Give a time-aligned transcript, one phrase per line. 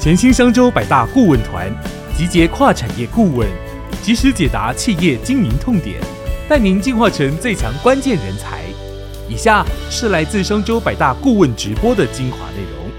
[0.00, 1.74] 全新商州百大顾问团
[2.16, 3.48] 集结跨产业顾问，
[4.00, 6.00] 及时解答企业经营痛点，
[6.48, 8.62] 带您进化成最强关键人才。
[9.28, 12.90] 以下是来自商州百大顾问直播的精华内容。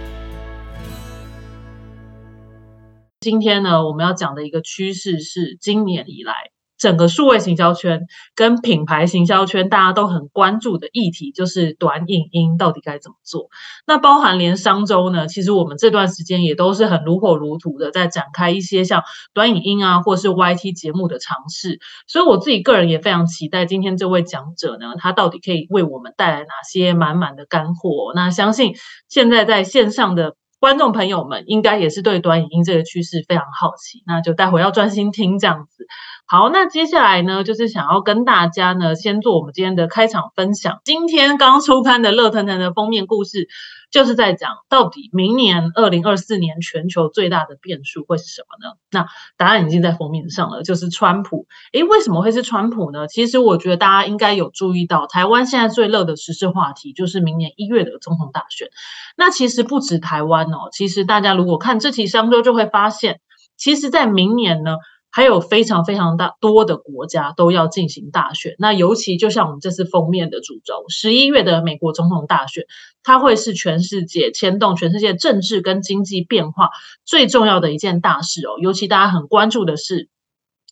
[3.21, 6.33] 今天呢，我们要讲的一个趋势是今年以来。
[6.79, 13.49] 整个数位行销圈跟品牌行销圈，大家都很关注的议题，就是短影音到底该怎么做。
[13.85, 19.03] 那包含连商周呢，其实我们这段时间也都是很如火如荼的在展开一些像
[19.33, 21.79] 短影音啊，或是 YT 节目的尝试。
[22.07, 28.13] 所以我自己个人也非常期待今天这位讲者呢，他到底可以为我们带来哪些满满的干货。
[28.15, 28.73] 那相信
[29.09, 34.03] 现在在线上的观众朋友们，应该也是对短影音这个趋势非常好奇。
[34.05, 35.87] 那就待会要专心听这样子。
[36.25, 40.81] 好，那接下来呢，就是想要跟大家呢，先做我们今天的开场分享。
[40.83, 43.47] 今天刚出刊的热腾腾的封面故事，
[43.91, 48.75] 就是在讲到底明年二零二四年全球最大的变数会是什么呢？
[48.91, 49.07] 那
[49.37, 51.47] 答案已经在封面上了，就是川普。
[51.73, 53.07] 诶，为什么会是川普呢？
[53.07, 58.69] 其实我觉得大家应该有注意到，台湾现在最热的时事话题就是明年一月的总统大选。
[59.17, 63.19] 那其实不止台湾哦，其实大家如果看这期商周就会发现，
[63.57, 64.75] 其实在明年呢。
[65.11, 72.65] 还有非常非常大多的国家都要进行大选，那尤其就像我们这次封面的主轴，十一月的美国总统大选，
[73.01, 76.69] 它会是全世界牵动全世界政治跟经济变化
[77.05, 78.59] 最重要的一件大事哦。
[78.61, 80.09] 尤其大家很关注的是，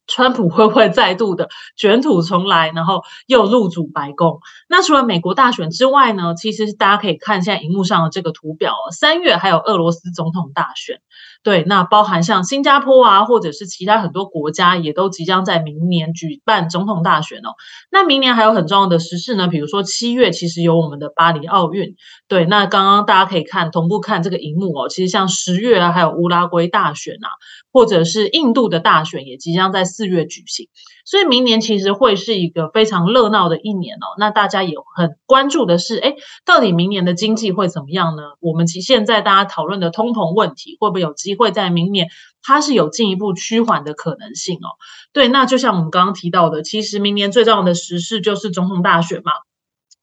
[0.06, 4.40] 川普会不会再度的卷土重来，然后又入主白宫？
[4.70, 11.02] 那除了美国大选之外呢，其实大家可以看现在荧幕上的这个图表，哦三月还有俄罗斯总统大选。
[11.48, 17.56] 对，那包含像新加坡啊，或者是其他很多国家，也都即将在明年举办总统大选哦。
[17.90, 21.96] 那明年还有很重要的时事呢，比如说七月其实有我们的巴黎奥运。
[22.28, 27.32] 对，那刚刚大家可以看同步看这个荧幕哦，其实像十月啊，还有乌拉圭大选啊，
[27.72, 30.68] 或者是印度的大选也即将在四月举行。
[31.06, 34.20] 所以明年其实会是一个非常热闹的一年哦。
[34.20, 36.16] 那大家也很关注的是，哎，
[36.46, 38.24] 到底明年的经济会怎么样呢？
[38.42, 42.10] 我们其现在大家讨论的通膨问题，会不会有机会在明年
[42.42, 44.76] 它是有进一步趋缓的可能性哦？
[45.14, 49.32] 对，那就像我们刚刚提到的，其实明年最重要的时事就是总统大选嘛。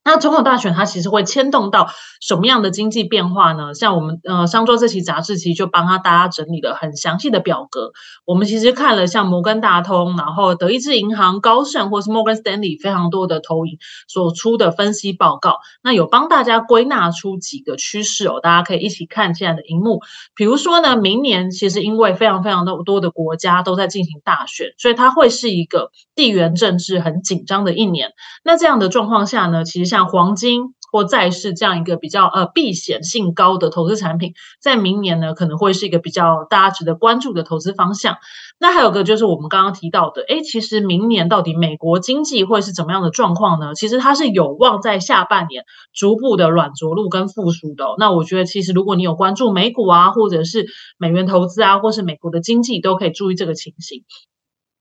[0.05, 1.89] 那总统大选它其实会牵动到
[2.21, 3.75] 什么样的经济变化呢？
[3.75, 7.93] 像我们呃上周这期杂志其实就帮他大家整理了很详细的表格。
[8.25, 20.01] 我们其实看了像摩根大通、然后德意志银行、高盛或是 Morgan Stanley 非常多的投影所出的分析报告，那有帮大家归纳出几个趋势哦，大家可以一起看现在的荧幕。
[20.35, 28.13] 比如说呢，明年其实因为非常非常的多的国家都在进行大选，所以它会是一个地缘政治很紧张的一年。
[28.43, 38.17] 那这样的状况下呢，其实像黄金或债市这样一个比较呃避险性高的投资产品，在明年呢可能会是一个比较大家值得关注的投资方向。
[38.59, 43.75] 那还有个就是我们刚刚提到的，诶，其实明年到底美国经济会是怎么样的状况呢？
[43.75, 47.85] 其实它是有望在下半年逐步的软着陆跟复苏的。
[47.99, 50.67] 那我觉得其实如果你有关注美股啊，或者是
[50.99, 54.05] 美元投资啊，或是美国的经济，都可以注意这个情形。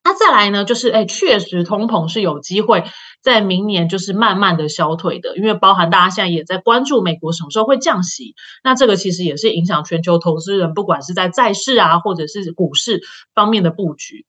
[0.05, 2.83] 那再来呢，就是哎，确实通膨是有机会
[3.23, 13.01] 在明年就是慢慢的消退的，因为包含大家现在也在关注美国什么时候会降息，那这个其实也是影响全球投资人，不管是在债市啊，或者是股市
[13.33, 14.25] 方面的布局。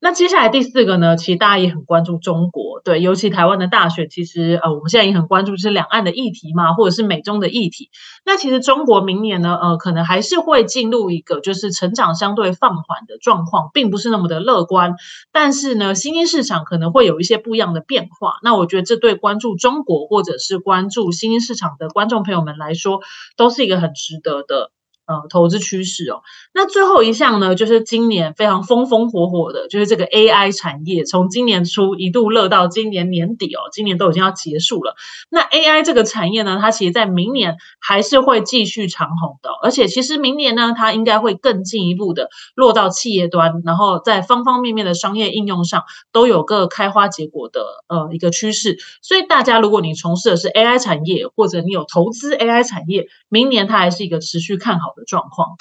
[0.00, 7.90] 那接下来第四个呢，其实大家也很关注中国，对，尤其台湾的大选，其实呃，我们现在也很关注是两岸的议题嘛，或者是美中的议题。
[8.24, 14.94] 那其实中国明年呢，呃，可能还是会进入一个就是成长相对放缓的状况，并不是那么的乐观。
[15.32, 18.34] 但是呢，新兴市场可能会有一些不一样的变化。
[18.44, 23.00] 那我觉得这对关注中国或者是关注新兴市场的观众朋友们来说，
[23.36, 24.70] 都是一个很值得的。
[25.08, 26.20] 呃，投资趋势哦。
[26.52, 34.96] 那最后一项呢，就是今年非常风风火火的，就是这个 AI 产业，从今年初一度热到今年年底哦，今年都已经要结束了。
[35.30, 48.76] 那 AI 这个产业呢，它其实在明年还是会继续长红的，而且其实明年呢，它应该会更进一步的落到企业端，然后在方方面面的商业应用上都有个开花结果的呃一个趋势。
[49.00, 54.97] 所以大家如果你从事的是 AI 产业，或者你有投资 AI 产业，明年它还是一个持续看好。
[55.06, 55.56] 状况。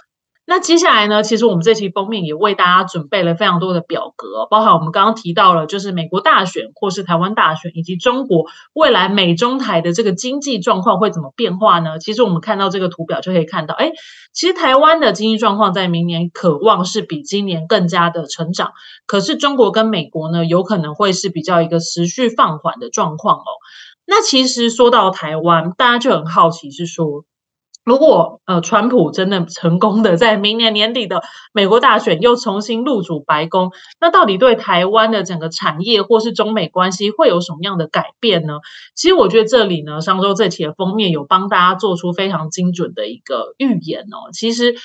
[0.50, 1.24] 那接下来呢？
[1.24, 12.00] 其实我们这期封面也为大家准备了非常多的表格，包含我们刚刚提到了，就是美国大选或是台湾大选，以及中国未来美中台的这个经济状况会怎么变化呢？
[12.00, 13.92] 其实我们看到这个图表就可以看到，哎，
[14.32, 18.72] 其实台湾的经济状况在明年渴望是比今年更加的成长，
[19.06, 23.52] 可是中国跟美国呢，有可能会是比较一个持续放缓的状况哦。
[24.06, 27.26] 那其实说到台湾，大家就很好奇是说。
[27.88, 31.24] 如果呃，川普真的成功的在明年年底的
[31.54, 38.56] 美国大选又重新入主白宫，那到底对台湾的整个产业或是中美关系会有什么样的改变呢？
[38.94, 44.32] 其实我觉得这里呢，上周这期的封面有帮大家做出非常精准的一个预言哦。
[44.34, 44.76] 其实。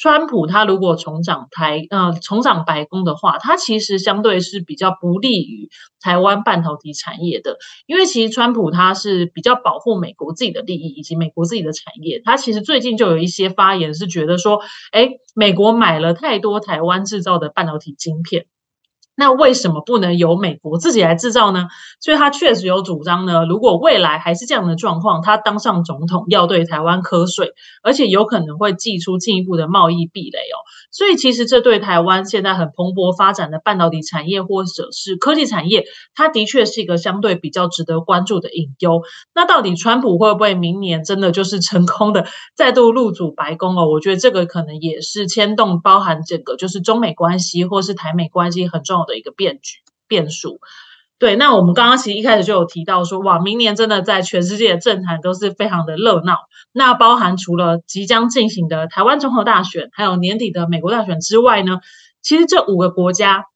[0.00, 12.22] 川普他如果重掌台呃重掌白宫的话，他其实相对是比较不利于台湾半导体产业的，因为其实川普他是比较保护美国自己的利益以及美国自己的产业。
[12.24, 14.60] 他其实最近就有一些发言是觉得说，
[14.92, 18.46] 哎，美国买了太多台湾制造的半导体晶片。
[19.20, 21.66] 那为什么不能由美国自己来制造呢？
[21.98, 23.44] 所以他确实有主张呢。
[23.44, 30.62] 如果未来还是这样的状况，他当上总统要对台湾瞌睡，而且有可能会寄出进一步的贸易壁垒哦。
[30.92, 39.02] 所以其实这对台湾现在很蓬勃发展的半导体产业或者是科技产业，它的确是一个相对比较值得关注的隐忧。
[39.34, 42.24] 那到底川普会不会明年真的就是成功的
[42.54, 43.88] 再度入主白宫哦？
[43.88, 49.07] 我觉得这个可能也是牵动包含整个就是中美关系或是台美关系很重要。
[49.08, 50.60] 的一个变局变数，
[51.18, 56.36] 对，那我们刚刚其实一开始就有提到说，哇，明年真的在全世界的政坛都是非常的热闹。
[56.70, 61.80] 那包含除了即将进行的台湾综合大选，还有年底的美国大选之外呢，
[62.22, 63.46] 其实这五个国家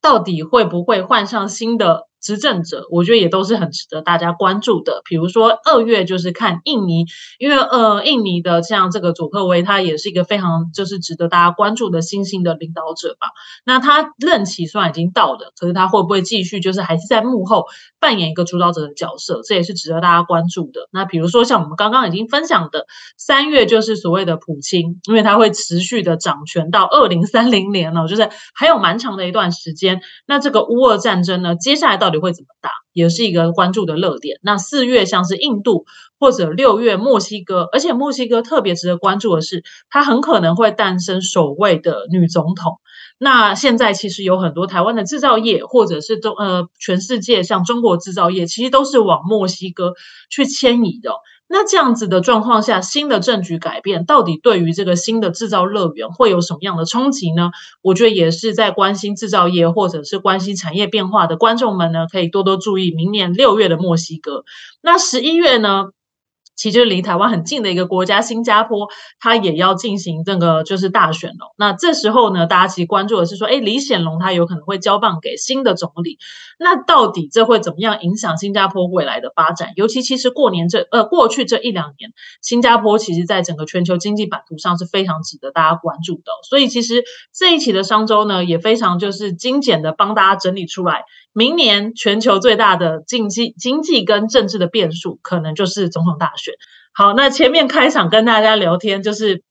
[0.00, 2.05] 到底会不会换上新的？
[2.20, 5.02] 执政者，我觉得也都是很值得大家关注的。
[5.04, 7.04] 比如说二月就是看印尼，
[7.38, 13.28] 因为呃，印尼的像这个佐科威，他也是一个非常就是值得大家关注的新兴的领导者吧。
[13.64, 17.66] 那他任期虽然已经到了，可是他会不会继续就是还是在幕后
[18.00, 19.40] 扮演一个主导者的角色？
[19.44, 20.88] 这也是值得大家关注的。
[20.92, 22.86] 那比如说像我们刚刚已经分享的，
[23.16, 30.00] 三月就是所谓的普京，因为他会持续的掌权到二零三零年了，就是还有蛮长的一段时间。
[30.26, 34.38] 那这个乌俄战争呢，接下来到到底会怎么打，也是一个关注的热点。
[34.40, 35.86] 那四月像是印度，
[36.20, 42.78] 或者六月墨西哥，而且墨西哥特别值得关注的是，它很可能会诞生首位的女总统。
[43.18, 49.94] 那现在其实有很多台湾的制造业，或者是中呃全世界像中国制造业，其实都是往墨西哥
[50.30, 51.10] 去迁移的。
[51.48, 57.50] 那这样子的状况下，新的政局改变，到底对于这个新的制造乐园会有什么样的冲击呢？
[57.82, 64.44] 我觉得也是在关心制造业或者是关心产业变化的观众们呢，可以多多注意明年六月的墨西哥。
[64.82, 65.90] 那十一月呢？
[66.56, 68.88] 其实离台湾很近的一个国家，新加坡，
[69.20, 71.54] 它也要进行这个就是大选了。
[71.58, 76.18] 那这时候呢，大家其实关注的是说，哎，李显龙他有可能会交棒给新的总理。
[76.58, 79.72] 那到底这会怎么样影响新加坡未来的发展？
[79.76, 82.10] 尤其其实过年这呃过去这一两年，
[82.40, 86.32] 新加坡其实在整个全球经济版图上是非常值得大家关注的。
[86.48, 87.04] 所以其实
[87.34, 91.04] 这一期的商周呢，也非常就是精简的帮大家整理出来。
[91.36, 96.54] 明年全球最大的经济、经济跟政治的变数，可能就是总统大选。
[96.94, 99.42] 好，那前面开场跟大家聊天就是。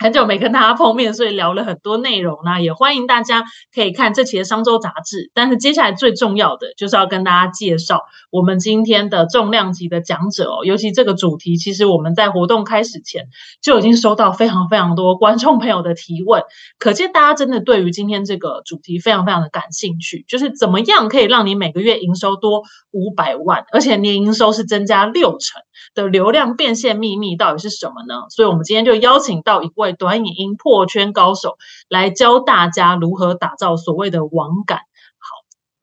[0.00, 2.62] 很久没跟大家碰面，所以聊了很多内容呢。
[2.62, 3.42] 也欢迎大家
[3.74, 5.32] 可以看这期的商周杂志。
[5.34, 10.64] 但是接下来最重要的就是要跟大家介绍我们今天的重量级的讲者哦。
[10.64, 13.26] 尤其这个主题，其实我们在活动开始前
[13.60, 16.44] 就已经收到非常非常多观众朋友的提问，
[16.78, 20.24] 可见大家真的对于今天这个主题非常非常的感兴趣。
[20.28, 22.62] 就是怎么样可以让你每个月营收多
[22.92, 25.60] 五百万，而且年营收是增加六成
[25.96, 28.14] 的流量变现秘密到底是什么呢？
[28.30, 29.87] 所以我们今天就邀请到一位。
[29.92, 31.56] 短影音破圈高手
[31.88, 34.87] 来教大家如何打造所谓的网感。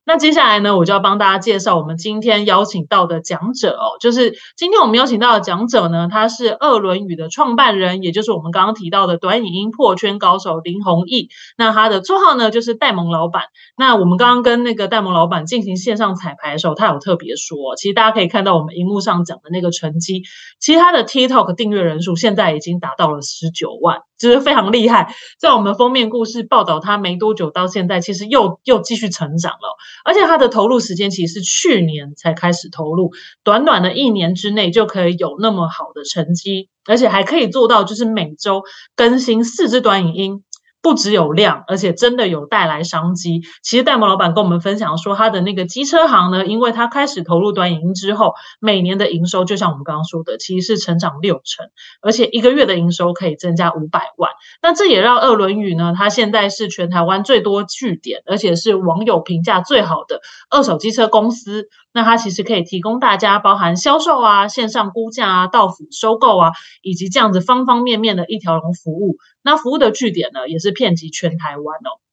[0.07, 3.97] 那接下来呢，我就要帮大家介绍我们今天邀请到的讲者哦。
[3.99, 11.29] 就是今天我们邀请到的讲者呢，他是二轮语的创办人，也就是我们刚刚提到的短影音破圈高手林弘毅。
[11.57, 13.45] 那他的绰号呢，就是戴蒙老板。
[13.77, 20.21] 那我们刚刚跟那个戴蒙老板进行线上彩排的时候，他有特别说，其实大家可以看到我们荧幕上讲的那个成绩，
[20.59, 24.01] 其实他的 TikTok 订阅人数现在已经达到了十九万。
[24.17, 33.11] 就是非常厉害，在我们封面故事报道他没多久，到现在其实又又继续成长了，而且他的投入时间其实是去年才开始投入，
[33.43, 38.63] 短短的一年之内就可以有那么好的成绩，而且还可以做到就是每周
[38.95, 40.43] 更新四支短影音。
[40.85, 43.41] 不只有量，而且真的有带来商机。
[43.63, 51.65] 其实戴蒙老板跟我们分享说，他的那个机车行呢，因为他开始投入短影音之后，每年的营收就像我们刚刚说的，其实是成长六成，
[52.03, 54.29] 而且一个月的营收可以增加五百万。
[54.61, 61.67] 那这也让二轮语呢，它现在是全台湾最多据点，而且是网友评价最好的二手机车公司。
[61.95, 69.17] 那它其实可以提供大家包含销售啊、线上估价啊、到府收购啊，以及这样子方方面面的一条龙服务。
[69.41, 72.03] 那服务的据点呢，也是遍及全台湾哦。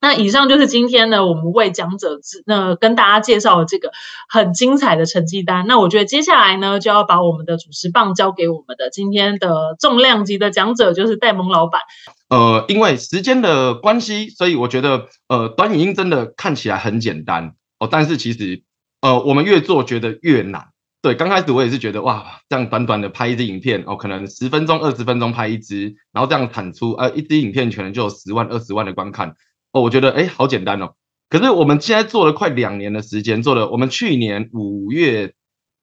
[0.00, 3.90] 那以上就是今天呢，我们为讲者那跟大家介绍的这个
[4.28, 5.66] 很精彩的成绩单。
[5.66, 11.80] 那我觉得接下来呢，就要把我们的主持棒交给我们的今天的重量级的讲者，就是戴蒙老板。
[12.28, 18.62] 呃，因为时间的关系，所以我觉得呃，短影音真的看起来很简单哦，但是其实
[19.04, 20.68] 呃，我们越做觉得越难。
[21.02, 29.34] 对，刚开始我也是觉得哇，这样短短的拍一支影片哦，可能十分钟、二十分钟拍一支，然后这样产出呃一支影片可能就有十万、二十万的观看。
[29.72, 30.94] 哦，我觉得哎，好简单哦。
[31.28, 35.34] 可是我们现在做了快两年的时间，做了我们去年五月，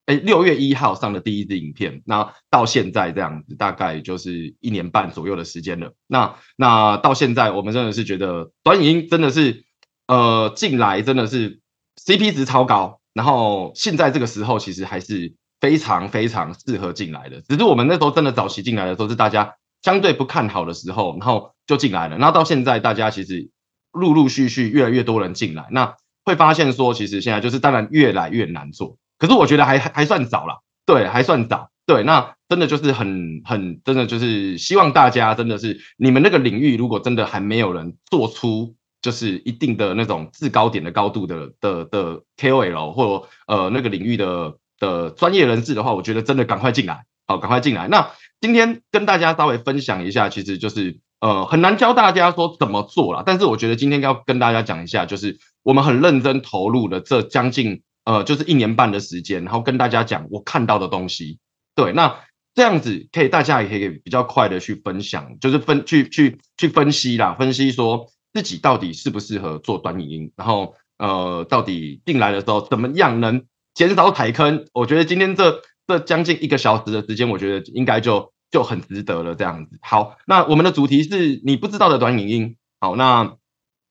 [0.08, 5.94] 哎六月一号上的第一支影片，那到现在这样子，大概就是一年半左右的时间了。
[6.08, 9.64] 那那到现在，我们真的是觉得短影音真的是，
[10.08, 11.60] 呃，进来真的是
[12.04, 13.01] CP 值超高。
[13.14, 17.42] 然后现在这个时候，其实还是非常非常适合进来的。
[17.42, 22.18] 只是我们那时候真的早期进来的时候，是大家相对不看好的时候，然后就进来了。
[22.18, 23.50] 然后到现在，大家其实。
[23.94, 47.88] 陆陆续续越来越多人进来，那会发现说，其实现在就是当然越来越难做，可是我觉得还还算早了，对，还算早，对，那真的就是很很真的就是希望大家真的是你们那个领域如果真的还没有人做出就是一定的那种制高点的高度的的的 KOL 或呃那个领域的的专业人士的话，我觉得真的赶快进来，好，赶快进来。
[47.88, 51.00] 那今天跟大家稍微分享一下，其实就是。
[51.22, 61.38] 呃，很难教大家说怎么做了，但是我觉得今天要跟大家讲一下，就是我们很认真投入了这将近呃，就是一年半的时间，然后跟大家讲我看到的东西。
[61.76, 62.22] 对，那
[62.56, 74.66] 这样子可以，大家也可以比较快的去分享，就是分去去去分析啦，分析说自己到底适不适合做短影音，然后呃，到底进来的时候怎么样能减少踩坑。
[74.74, 78.32] 我觉得今天这这将近一个小时的时间，我觉得应该就。
[78.52, 79.80] 就很值得了，这样子。
[79.82, 82.58] 好，那我们的主题是你不知道的短影音。
[82.82, 83.38] 好，那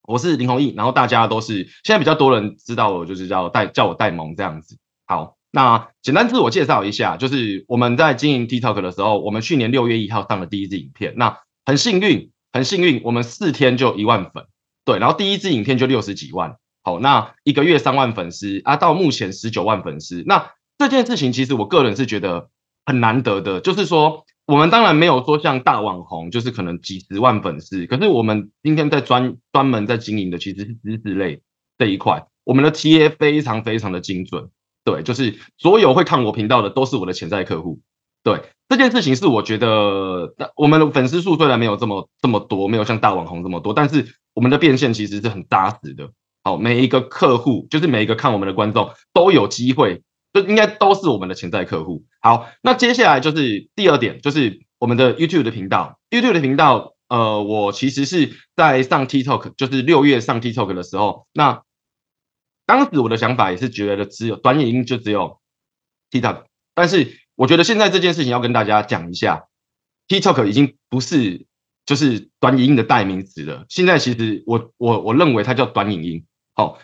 [0.03, 4.77] 我是林弘毅，然后大家都是现在比较多人知道我，就是叫戴叫我戴蒙这样子。
[5.07, 14.47] 好，那简单自我介绍一下，就是我们在经营 TikTok 的时候，我们去年六月一号上的第一支影片，那很幸运，很幸运，我们四天就一万粉，
[14.85, 16.57] 对，然后第一支影片就六十几万。
[16.83, 20.23] 好，那一个月三万粉丝啊，到目前十九万粉丝。
[20.27, 22.51] 那这件事情其实我个人是觉得
[22.85, 24.25] 很难得的，就是说。
[24.47, 27.87] 我们当然没有说像大网红，就是可能几十万粉丝。
[27.87, 31.41] 可是我们今天在专专门在经营的其实是知识类
[31.79, 34.51] 这一块，我们的 TA 非常非常的精准。
[34.85, 37.79] 对，就是所有会看我频道的都是我的潜在客户。
[38.23, 46.11] 对，这件事情是我觉得，我们的粉丝数虽然没有这么这么多，没有像大网红这么多，但是我们的变现其实是很扎实的。
[46.43, 50.03] 好，每一个客户，就是每一个看我们的观众都有机会。
[50.33, 52.05] 就应该都是我们的潜在客户。
[52.21, 55.99] 好，那接下来就是第二点，就是我们的 YouTube 的频道。
[56.09, 61.63] YouTube 的频道，呃，我其实是在上 TikTok，就是六月上 TikTok 的时候，那
[62.65, 65.41] 当时我的想法也是觉得只有短影音就只有
[66.13, 66.45] TikTok，
[66.77, 69.47] 但是我觉得现在这件事情要跟大家讲一下
[70.09, 71.47] ，TikTok 已经不是
[71.87, 73.65] 就是短影音的代名词了。
[73.71, 76.27] 现在其实我我我认为它叫短影音。
[76.55, 76.79] 好，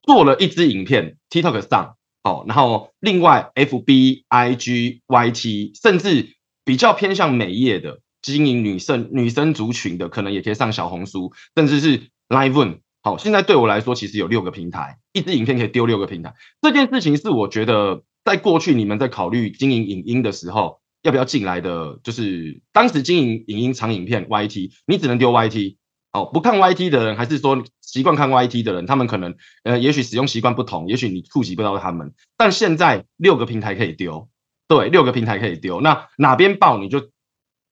[0.00, 1.96] 做了一支影片 TikTok 上。
[2.22, 6.34] 哦，然后另外，F B I G Y T，甚至
[6.64, 12.78] 比较偏向美业的经营女生女生族群的，可能也可以上小红书，甚至是 Live One。
[13.02, 16.34] 好，现在对我来说，其实有六个平台，一支影片可以丢六个平台。
[16.62, 25.78] 这件事情是我觉得，在过去你们在考虑经营影音的时候，要不要进来的，就是当时经营影音长影片 Y T，你只能丢 Y T。
[26.10, 32.14] 哦，不看 YT 的人，还是说习惯看 YT 的人，他们可能呃，也许使用习惯不同，也许你触及不到他们。
[32.38, 34.30] 但现在六个平台可以丢，
[34.68, 37.10] 对，六个平台可以丢，那哪边爆你就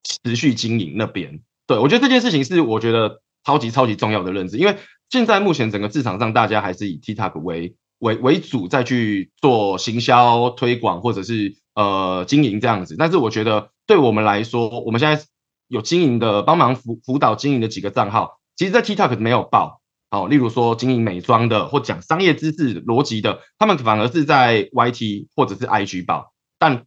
[0.04, 1.40] 持续经营那边。
[1.66, 4.76] 对我觉得这件事情是我觉得超级超级重要的认知，因为
[5.08, 7.74] 现在目前整个市场上大家还是以 TikTok 为
[8.06, 12.96] 为为主，再去做行销推广或者是呃经营这样子。
[12.98, 15.24] 但是我觉得对我们来说，我们现在。
[15.68, 26.84] 有经营的帮忙辅辅导经营的几个账号，其实，在 TikTok 没有报，好，例如说经营美妆的或讲商业知识逻辑的，他们反而是在 YT 或者是 IG 报，但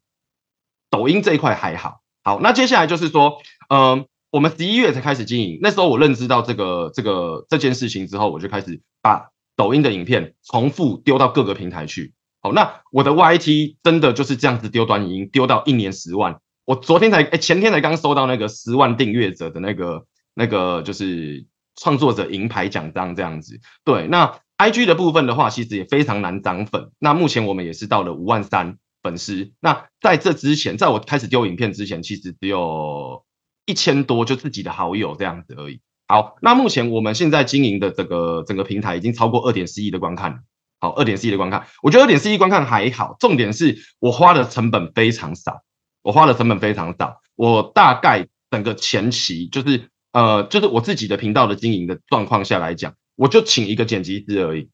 [0.89, 1.99] 抖音这一块还好。
[2.23, 9.27] 好，那接下来就是说，嗯，我们十一月才开始经营，那时候我认知到这个这个这件事情之后，我就开始把
[9.59, 12.13] 抖音的影片重复丢到各个平台去。
[12.39, 16.39] 好，那我的 YT 真的就是这样子丢短影音，丢到一年十万。
[16.63, 23.59] 我昨天才哎，前天才刚收到那个十万订阅者的那个那个就是创作者银牌奖章这样子。
[23.83, 26.91] 对，那 I G 的部分的话，其实也非常难涨粉。
[26.97, 29.51] 那目前我们也是到了五万三粉丝。
[29.59, 33.25] 那在这之前，在我开始丢影片之前，其实只有
[33.65, 35.81] 一千多就自己的好友这样子而已。
[36.09, 40.43] 好，那目前我们现在经营的这个整个平台已经超过二点四亿的观看。
[40.81, 45.61] 好，二点四亿的观看，我觉得二点四亿观看还好，重点是我花的成本非常少，
[46.01, 54.69] 我花的成本非常少，我大概整个前期就是呃，就是我自己的频道的经营的状况下来讲，我就请一个剪辑师而已，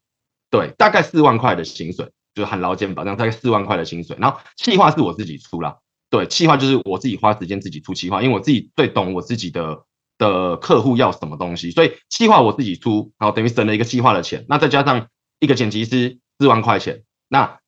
[0.51, 5.75] 对，大概四万块的薪水，就是很劳健保障，大概四万块的薪水，然后企划是我自己出啦，
[6.11, 9.83] 对，企划就是我自己花时间自己出企划，因为我自己最懂我自己的
[10.17, 15.07] 的客户要什么东西，所以企划我自己出，然后等于省了一个企划的钱，那再加上。
[15.41, 17.60] 一个剪辑师四万块钱，那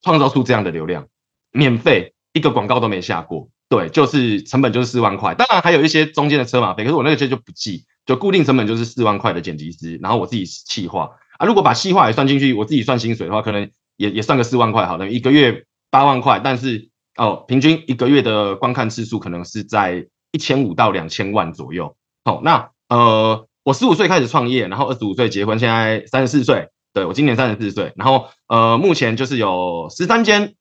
[0.00, 1.06] 创造出这样的流量，
[1.52, 26.68] 免费一个广告都没下过，对，就是成本就是四万块，当然还有一些中间的车马费，可是我那个些就不计，就固定成本就是四万块的剪辑师，然后我自己细化啊，如果把细化也算进去，我自己算薪水的话，可能也也算个四万块，好的，一个月八万块，但是哦，平均一个月的观看次数可能是在一千五到两千万左右，好，那呃，我十五岁开始创业，然后二十五岁结婚，现在三十四岁。
[26.92, 30.56] 对我今年三十四岁，然后呃，目前就是有十三间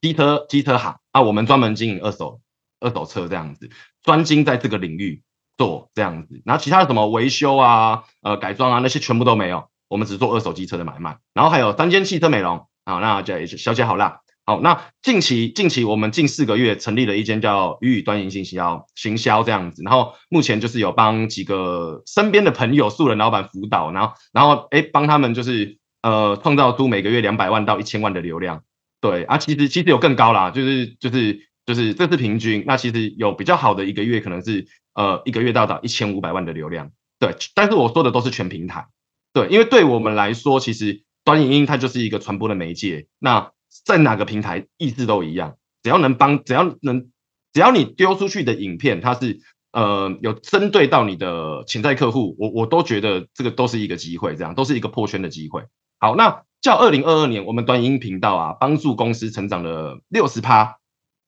[0.00, 2.40] 机车机车行啊，我们专门经营二手
[2.80, 3.70] 二手车这样子，
[4.02, 5.22] 专精在这个领域
[5.56, 14.22] 做这样子，然后其他的什么维修啊、呃改装啊那些全部都没有，我们只做二手机车的买卖，然后还有三间汽车美容啊，那叫小姐好啦。
[14.48, 28.62] 好，那近期近期我们近四个月成立了一间叫鱼与端银行销行销这样子，然后目前就是有帮几个身边的朋友素人老板辅导，然后然后哎帮他们就是呃创造出每个月两百万到一千万的流量，
[29.02, 38.86] 对啊，其实其实有更高啦，就是就是就是这是平均，那其实有比较好的一个月可能是呃一个月到达一千五百万的流量，对，但是我说的都是全平台，
[39.34, 43.50] 对，因为对我们来说，其实短影音它就是一个传播的媒介，那。
[43.88, 47.08] 在哪个平台意思都一样，只要能帮，只要能，
[47.54, 49.40] 只要你丢出去的影片，它是
[49.72, 55.62] 呃有针对到你的潜在客户，我我都觉得这个都是一个机会，这样都是一个破圈的机会。
[55.98, 60.76] 好，那叫二零二二年，我们短音频道啊，帮助公司成长了六十趴，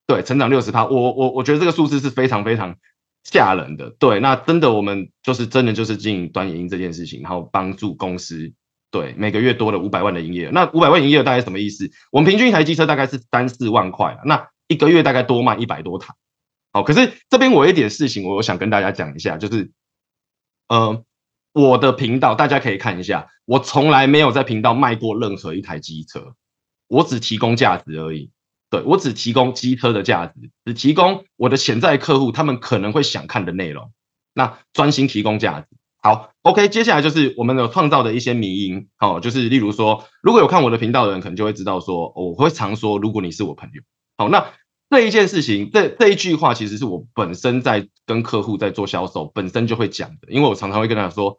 [0.07, 2.77] 对，成长六十趴，我我我觉得这个数字是非常非常
[3.25, 8.53] 吓人的，对，那真的我们就是真的就是经营短影音这件事情，然后帮助公司。
[8.91, 11.91] 对，每个月多了五百万的营业额，那五百万营业额大概什么意思？
[12.11, 16.15] 我们平均一台机车大概是三四万块，那一个月大概多卖一百多台。
[16.73, 19.71] 好，可是这边我有一点事情，我想跟大家讲一下，就是，
[20.69, 21.05] 呃，
[21.53, 26.35] 我的频道大家可以看一下，我从来没有在频道卖过任何一台机车，
[26.89, 28.31] 我只提供价值而已。
[28.71, 33.93] 对我只提供机车的价值，只提供我的潜在客户他们可能会想看的内容，
[34.33, 35.67] 那专心提供价值。
[36.03, 43.83] 好，OK，接下来就是我们有创造的一些迷因，哦，就是例如说，如果有看我的频道的人，可能就会知道说，我会常说，如果你是我朋友，
[44.17, 44.47] 好，那
[44.89, 51.39] 这一件事情，这这一句话，其实是我本身在跟客户在做销售，本身就会讲的，因为我常常会跟他说，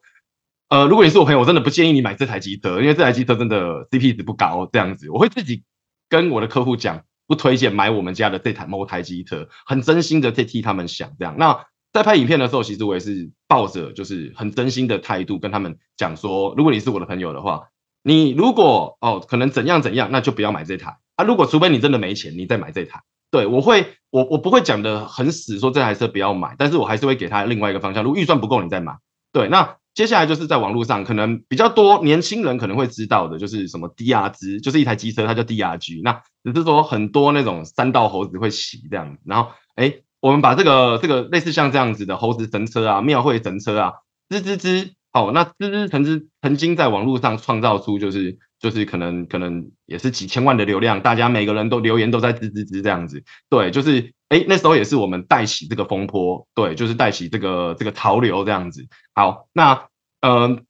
[0.70, 5.64] 呃，如果你是我朋友，我真的不建议你买这台机车，因为这台机车真的 CP 值不高，这样子，我会自己
[6.08, 11.66] 跟我的客户讲，不推荐买我们家的这台某台机车，很真心的在替他们想，这样，那。
[11.94, 17.68] 在拍影片的时候，其实我也是抱着就是很真心的态度跟他们讲说，如果你是我的朋友的话，
[18.02, 21.26] 你如果哦可能怎样怎样，那就不要买这台啊。
[21.26, 23.02] 如果除非你真的没钱，你再买这台。
[23.30, 28.04] 对我会我我不会讲的很死，说这台车不要买，但是我还是会给他另外一个方向。
[28.04, 28.98] 如果预算不够，你再买。
[29.34, 36.02] 对，那接下来就是在网络上可能比较多年轻人可能会知道的，就是什么 DRG，就是一台机车，它叫 DRG。
[36.04, 39.96] 那只是说很多那种三道猴子会骑这样，然后哎。
[40.22, 43.94] 我们把这个这个类似像这样子的猴子神车啊、庙会神车啊，
[44.30, 58.88] 吱吱吱，哦，那吱吱曾经曾经在网络上创造出就是就是可能可能也是几千万的流量，大家每个人都留言都在吱吱吱这样子，对，就是哎那时候也是我们带起这个风波，对，就是带起这个这个潮流这样子。
[59.14, 59.90] 好，那
[60.22, 60.66] 嗯，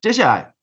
[0.00, 0.54] 接下来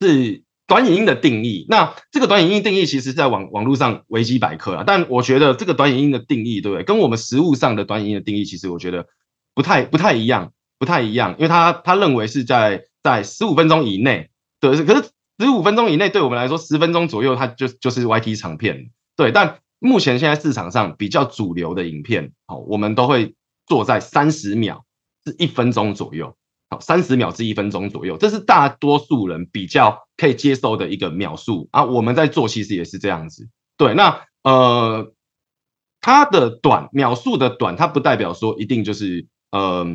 [0.00, 0.43] 是。
[0.74, 6.82] 短影音的定义，那这个短影音定义其实在网网络上维基百科啊，但我觉得这个短影音的定义，对不对？
[6.82, 9.06] 跟我们实物上的短影音的定义，其实我觉得
[9.54, 23.36] 不太不太一样，不太一样，因为他他认为是在在十五分钟以内，对，可是十五分钟以内对我们来说，十分钟左右它就就是 YT 长片，对，但目前现在市场上比较主流的影片，好，我们都会
[23.68, 24.84] 做在三十秒
[25.24, 26.36] 至一分钟左右。
[26.80, 31.84] 三十秒至一分钟左右，这是大多数人比较可以接受的一个秒数啊。
[31.84, 33.48] 我们在做其实也是这样子。
[33.76, 35.12] 对，那呃，
[36.00, 39.86] 它的短秒数的短，它不代表说一定就是呃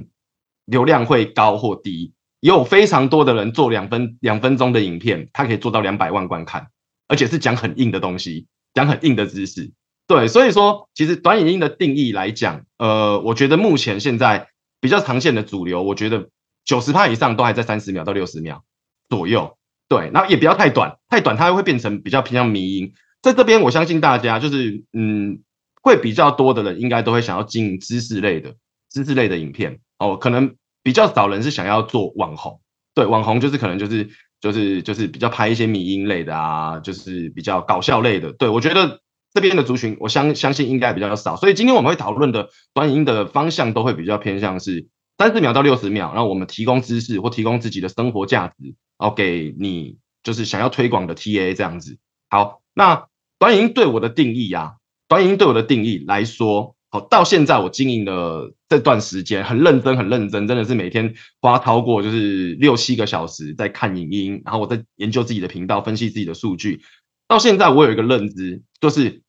[0.66, 2.14] 流量会高或低。
[2.42, 6.68] 也有非常多的人做两分两分钟的影片，他可以做到两百万观看，
[7.08, 9.72] 而且是讲很硬的东西，讲很硬的知识。
[10.08, 14.48] 对，所以说其实短影音的定义来讲，呃，我觉得目前现在
[14.82, 16.30] 比较常见的主流，我觉得。
[16.70, 18.64] 九十趴以上都还在三十秒到六十秒
[19.10, 19.58] 左右。
[19.88, 22.94] 对，然后也不要太短，太短它会变成比较偏向迷音。
[23.24, 25.40] 在这边，我相信大家就是嗯，
[25.82, 28.54] 会比较多的人应该都会想要经营知识类的
[28.92, 32.62] 知识类的影片哦，可能比较少人是想要做网红。
[32.94, 34.08] 对，网红就是可能就是
[34.40, 38.32] 就是就是比较拍一些迷音类的啊，就是比较搞笑类的。
[38.34, 39.02] 对我觉得
[39.34, 41.36] 这边的族群，我相相信应该比较少。
[41.36, 44.88] 所以今天我们会讨论的短音的方向都会比较偏向是
[45.20, 48.74] 三十秒到六十秒，然后我们提供知识或提供自己的生活价值。
[48.98, 51.98] 哦，给你就是想要推广的 TA 这样子。
[52.30, 54.76] 好，那短影音对我的定义呀，
[55.08, 66.82] 短影音对我的定义来说，好，到现在我经营的这段时间很认真，很认真，真的是每天花超过就是六七个小时在看影音，然后我在研究自己的频道，分析自己的数据。
[67.28, 69.22] 到现在我有一个认知，就是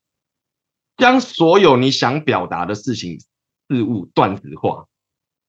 [0.96, 3.20] 将所有你想表达的事情
[3.68, 4.86] 事物段子化。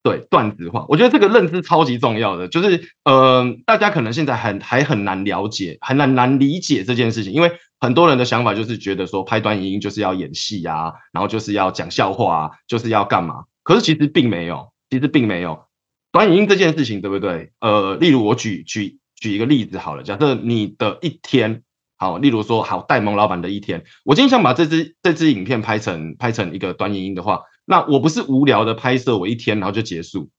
[0.03, 13.43] 对段子化，我觉得这个认知超级重要的，就是呃，大家可能现在很还很难了解，很难难理解这件事情，因为很多人的想法就是觉得说拍短影音就是要演戏啊，然后就是要讲笑话啊，就是要干嘛？
[13.61, 15.65] 可是其实并没有，其实并没有
[16.11, 17.51] 短影音这件事情，对不对？
[17.59, 21.61] 呃，例如我举举举一个例子好了，假设你的一天，
[21.95, 27.41] 好，例如说好戴蒙老板的一天，我今天想把这支这支影片拍成拍成一个短影音的话。
[27.71, 30.29] 那我不是无聊的拍摄我一天然后就结束，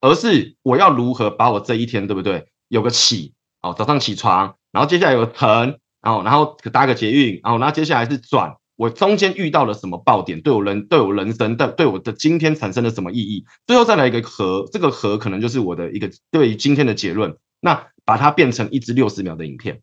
[0.00, 2.48] 而是我要如何把我这一天对不对？
[2.66, 3.32] 有个起
[3.62, 17.36] 哦早上起床，然后接下来有腾，然后然后搭个捷运，然后然后接下来是转，我中间遇到了什么爆点，对我人对我人生的对我的今天产生了什么意义，最后再来一个和，这个和可能就是我的一个对于今天的结论。
[17.60, 19.82] 那把它变成一支六十秒的影片，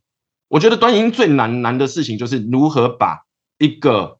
[0.50, 3.22] 我觉得短影音最难难的事情就是如何把
[3.60, 4.20] 一个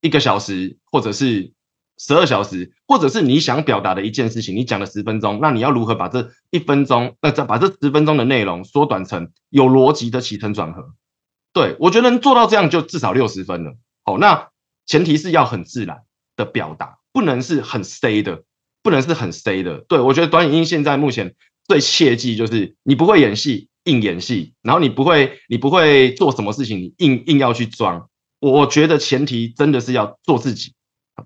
[0.00, 1.52] 一个小时或者是。
[1.98, 10.94] 十二小时，或者是你想表达的一件事情，你讲了十分钟，那你要如何把这一分钟，那再把这十分钟的内容缩短成有逻辑的起承转合？
[11.52, 13.76] 对我觉得能做到这样就至少六十分了。
[14.04, 14.50] 好，那
[14.84, 16.02] 前提是要很自然
[16.36, 18.44] 的表达，不能是很 C 的，
[18.82, 19.78] 不能是很 C 的。
[19.88, 21.34] 对我觉得短影音现在目前
[21.66, 28.10] 最切记就是你不会演戏硬演戏，然后你不会你不会做什么事情你硬硬要去装。
[28.38, 30.74] 我觉得前提真的是要做自己。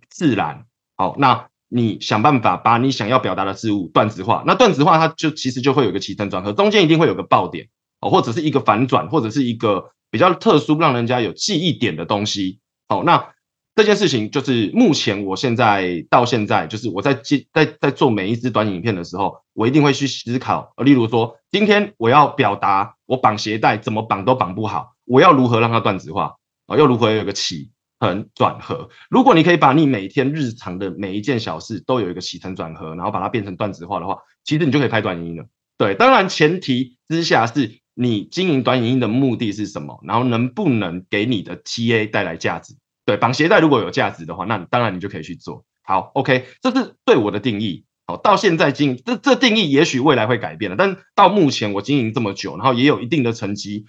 [0.09, 7.69] 自然好，那你想办法把你想要表达的事物段子化，那段子化它就其实就会有个起承转合，中间一定会有个爆点
[8.01, 12.61] 哦，或者是一个反转，或者是一个比较特殊让人家有记忆点的东西。
[12.89, 13.33] 好，那
[13.77, 26.35] 这件事情就是目前我现在到现在，就是我在接在在做每一支短影片的时候，我一定会去思考，例如说今天我要表达我绑鞋带怎么绑都绑不好，我要如何让它段子化
[26.67, 26.77] 啊？
[26.77, 27.71] 要如何有个起？
[28.01, 35.45] 很转合，如果你可以把你每天日常的每一件小事都有一个起承转合，然后把它变成段子化的话，其实你就可以拍短影音了。
[35.77, 42.75] 对，当然前提之下是你经营短影音的目的是什么，然后能不能给你的 TA 带来价值。
[43.05, 45.65] 对，绑鞋带如果有价值的话，那当然你就可以去做。
[45.83, 47.85] 好，OK，这是对我的定义。
[48.07, 53.85] 好，到现在经这这定义也许未来会改变了，但到目前我经营这么久，然后也有一定的成绩，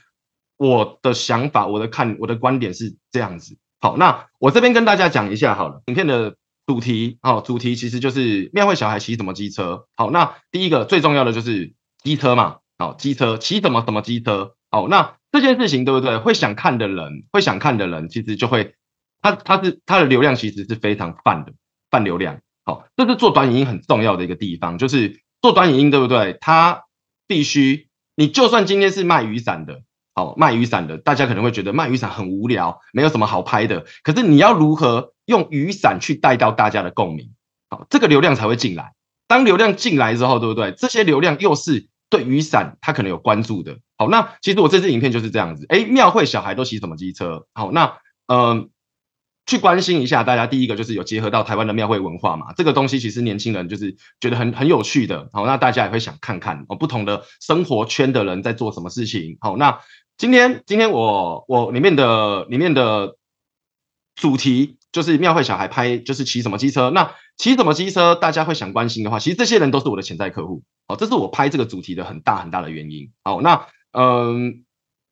[0.57, 3.57] 我的想法，我的看，我的观点是这样子。
[3.81, 5.81] 好，那我这边跟大家讲一下好了。
[5.87, 6.35] 影片的
[6.67, 9.87] 主题，好，主题其实就是庙会小孩骑什么机车。
[9.95, 14.53] 好，那第一个最重要的就是机车嘛，好，机车骑什么什么机车。
[14.69, 16.19] 好，那这件事情对不对？
[16.19, 18.75] 会想看的人，会想看的人，其实就会，
[19.19, 21.53] 他他是他的流量其实是非常泛的，
[21.89, 22.39] 泛流量。
[22.63, 26.37] 好，这是做短影音很重要的一个地方，就是做短影音对不对？
[26.39, 26.83] 他
[27.25, 29.81] 必须，你就算今天是卖雨伞的。
[30.13, 33.85] 好卖雨伞的，大家可能会觉得卖雨伞很无聊，没有什么好拍的。
[34.03, 37.31] 可是你要如何用雨伞去带到大家的共鸣？
[37.69, 38.91] 好，这个流量才会进来。
[39.27, 40.73] 当流量进来之后，对不对？
[40.73, 43.77] 这些流量又是对雨伞他可能有关注的。
[43.97, 45.65] 好，那其实我这支影片就是这样子。
[45.69, 47.47] 哎，庙会小孩都骑什么机车？
[47.53, 47.97] 好，那
[48.27, 48.69] 嗯，
[49.45, 50.45] 去关心一下大家。
[50.45, 55.29] 第一个就是有结合到台湾的庙会文化嘛，这个东西其实年轻人就是觉得很很有趣的。
[55.31, 59.37] 好，那大家也会想看看哦，不同的生活圈的人在做什么事情。
[59.39, 59.79] 好，那。
[60.21, 63.15] 今天，今天我我里面的里面的
[64.13, 66.91] 主题就是庙会小孩拍，就是骑什么机车。
[66.91, 70.61] 那骑什么机车，大家会想关心的话，其实这些人都是我的潜在客户。
[70.87, 73.11] 好，这是我拍这个主题的很大很大的原因。
[73.23, 74.63] 好，那嗯，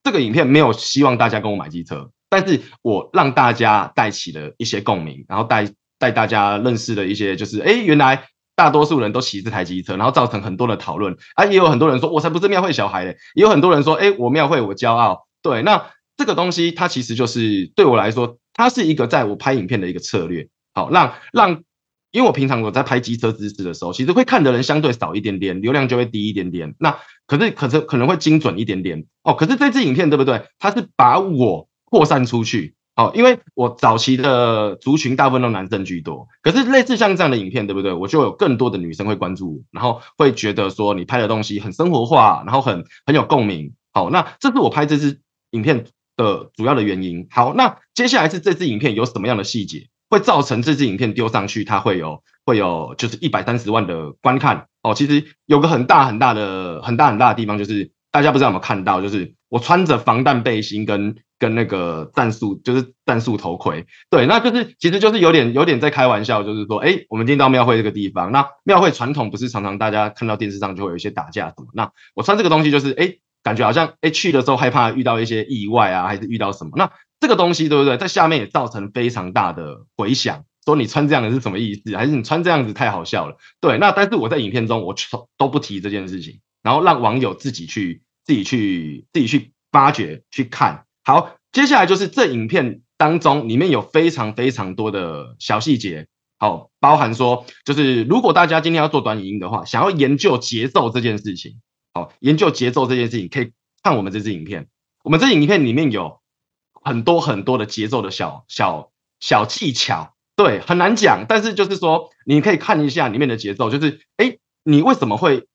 [0.04, 8.28] 这个影片没有希望大家跟我买机车，但是我让大家带起了一些共鸣，然后带带大家认识了一些，就是哎，原来。
[8.60, 15.28] 大多数人都骑这台机车，然后造成很多的讨论啊，也有很多人说，我才不是庙会小孩嘞，也有很多人说，哎，我庙会我骄傲。
[15.41, 21.63] 对，那这个东西它其实就是对我来说，它是一个在我拍影片的一个策略，好让让
[22.12, 26.76] 因为我平常我在拍机车姿势的时候，其实会看的人相对少一点点，流量就会低一点点。
[26.80, 29.36] 那可是可是可能会精准一点点哦。
[29.36, 30.43] 可是这支影片对不对？
[30.60, 36.27] 它是把我扩散出去哦，因为我早期的族群大部分都男生居多。
[36.41, 37.93] 可是类似像这样的影片对不对？
[37.93, 43.73] 我就有更多的女生会关注，然后会觉得说你拍的东西很生活化，然后很很有共鸣。
[43.93, 45.85] 好，那这是我拍这支影片
[46.17, 47.25] 的主要的原因。
[47.31, 49.88] 好，那接下来是这支影片有什么样的细节？
[50.09, 54.93] 会造成这支影片丢上去，它会有会有就是一百三十万的观看哦。
[54.93, 76.91] 其实有个很大很大的很大很大的地方，就是大家不知道有没有看到，就是我穿着防弹背心跟跟那个战术就是战术头盔，对，那就是其实就是有点有点在开玩笑，就是说，哎，我们进到庙会这个地方，那庙会传统不是常常大家看到电视上就会有一些打架什么，那我穿这个东西就是哎，感觉好像哎去的时候害怕遇到一些意外啊，还是遇到什么那。
[77.22, 77.98] 这个东西对不对？
[77.98, 81.98] 在下面也造成非常大的回响，说你穿这样的是什么意思？
[81.98, 83.36] 还是你穿这样子太好笑了？
[83.60, 84.95] 对，那但是我在影片中我
[85.38, 90.86] 都不提这件事情，然后让网友自己去、自己去、自己去发掘、去看。
[91.04, 101.60] 好，接下来就是这影片当中里面有非常非常多的小细节，好，包含说就是如果大家今天要做短影音的话，想要研究节奏这件事情，
[101.93, 103.52] 好，研究节奏这件事情可以
[103.84, 104.67] 看我们这支影片。
[105.04, 106.19] 我们这影片里面有。
[106.82, 111.26] 很多很多的节奏的小小小技巧，对，很难讲。
[111.28, 115.45] 但是就是说，你可以看一下里面的节奏，就是哎，你为什么会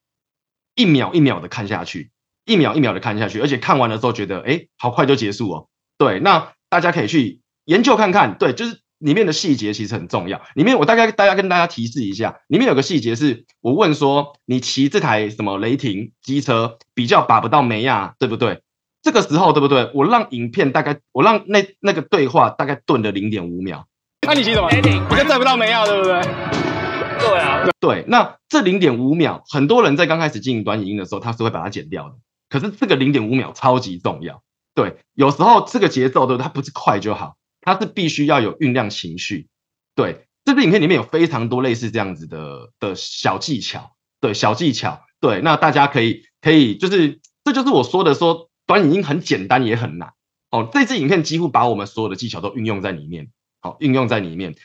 [0.75, 2.11] 一秒一秒的看下去，
[2.45, 5.67] 一秒一秒的看下去，而且看完了之后觉得哎，好快就结束哦。
[5.97, 8.37] 对，那大家可以去研究看看。
[8.37, 10.41] 对，就是里面的细节其实很重要。
[10.55, 18.61] 里面我大概大家跟大家提示一下，里面有个细节是我问说，你骑这台什么雷霆机车比较把不到梅亚，对不对？
[19.01, 19.91] 这个时候对不对？
[19.93, 23.87] 我让影片大概，我让那那个对话大概顿了零点五秒。
[24.27, 24.67] 那你骑什么？
[24.71, 25.05] 雷霆？
[25.09, 26.64] 我就载不到梅亚，对不对？
[27.29, 27.67] 对啊。
[27.79, 32.15] 对，那这零点五秒，很多人在刚开始经营短影音的时候，他是会把它剪掉的。
[32.49, 34.43] 可是这个零点五秒超级重要。
[34.73, 36.37] 对，有时候这个节奏对？
[36.37, 39.47] 它不是快就好，它是必须要有酝酿情绪。
[39.95, 43.91] 对，这支影片里面有非常多类似这样子的的小技巧。
[44.21, 45.01] 对，小技巧。
[45.19, 48.49] 对，那大家可以可以就是，这就是我说的说。
[48.67, 50.13] 短影音很简单也很难
[50.49, 53.27] 哦，这支影片几乎把我们所有的技巧都运用在里面，
[53.61, 54.55] 好，运用在里面。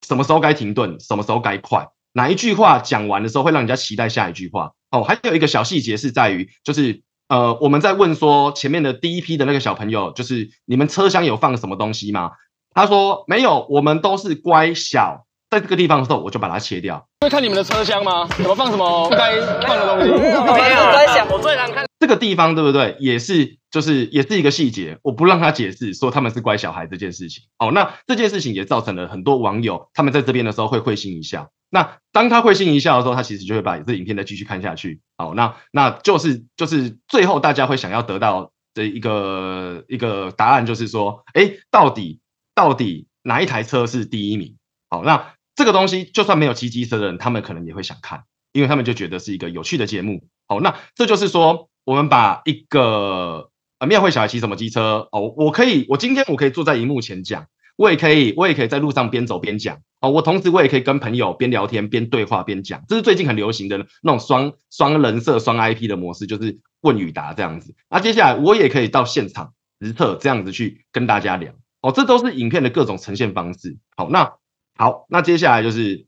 [0.00, 5.02] 什么时候该停顿，什么时候该快，哪一句话讲完的时候会让人家期待下一句话哦。
[5.02, 12.32] 还有一个小细节是在于，就是呃，我们在问说前面的第一批的那个小朋友，就是你们车厢有放什么东西吗？
[12.72, 15.26] 他说没有，我们都是乖小。
[15.50, 17.04] 在这个地方的时候，我就把它切掉。
[17.20, 18.26] 会看你们的车厢吗？
[18.28, 20.10] 怎么放什么不该放的东西？
[20.14, 22.96] 没有，在想我最难看这个地方，对不对？
[23.00, 24.98] 也是，就是也是一个细节。
[25.02, 27.42] 我不让他解释说他们是乖小孩这件事情。
[27.58, 31.50] 哦，那这件事情也造成了很多网友他们在这边的时候会会心一笑。
[31.68, 35.00] 那当他会心一笑的时候，他其实就会把这影片再继续看下去。
[35.18, 42.20] 好，那那就是就是最后大家会想要得到的一个一个答案，就是说，哎，到底
[42.54, 44.56] 到底哪一台车是第一名？
[44.88, 45.32] 好，那。
[45.60, 50.24] 这个东西就算没有骑机车的人，他们可能也会想看，因为他们就觉得是一个有趣的节目。
[50.48, 57.44] 好，那这就是说，我们把一个呃庙会小孩骑什么机车哦，我可以，我今天我可以坐在荧幕前讲，
[57.76, 60.08] 我也可以，我也可以在路上边走边讲哦。
[60.08, 67.74] 我同时我也可以跟朋友边聊天边对话边讲，这是最近很流行的那种双双人设双 IP 的模式，就是问与答这样子。
[67.90, 73.76] 那接下来我也可以到现场实测这样子去跟大家聊哦，这都是影片的各种呈现方式。
[73.94, 74.39] 好，那。
[74.80, 76.06] 好，那接下来就是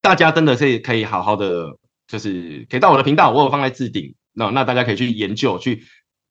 [0.00, 5.84] 大家真的是可以好好的，就是可以到我的频道，我有放在置顶，那那大家可以去研究去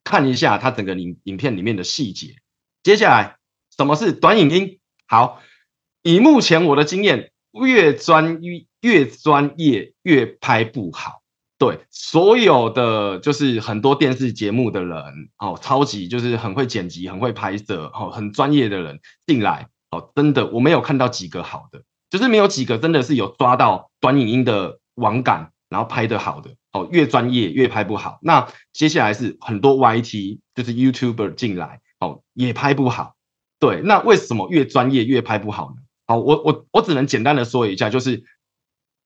[0.04, 2.34] 看一下它整个影影片里面的细节。
[2.82, 3.38] 接下来
[3.74, 4.80] 什么是短影音？
[5.06, 5.40] 好，
[6.02, 11.22] 以目前我的经验，越专越越专业越拍不好。
[11.56, 14.98] 对，所有的就是很多电视节目的人
[15.38, 19.68] 哦，超级就是很会剪辑、很会拍摄、哦很专业的人进来。
[19.92, 26.50] 哦，真的，我没有看到几个好的，就是没有几个真的是有抓到短影音的网感，然后拍的好的。
[26.72, 28.18] 哦，越专业越拍不好。
[28.22, 33.12] 那接下来是很多 YT，就是 YouTuber 进来，哦，也拍不好。
[33.60, 35.82] 对，那为什么越专业越拍不好呢？
[36.06, 38.24] 好，我我我只能简单的说一下，就是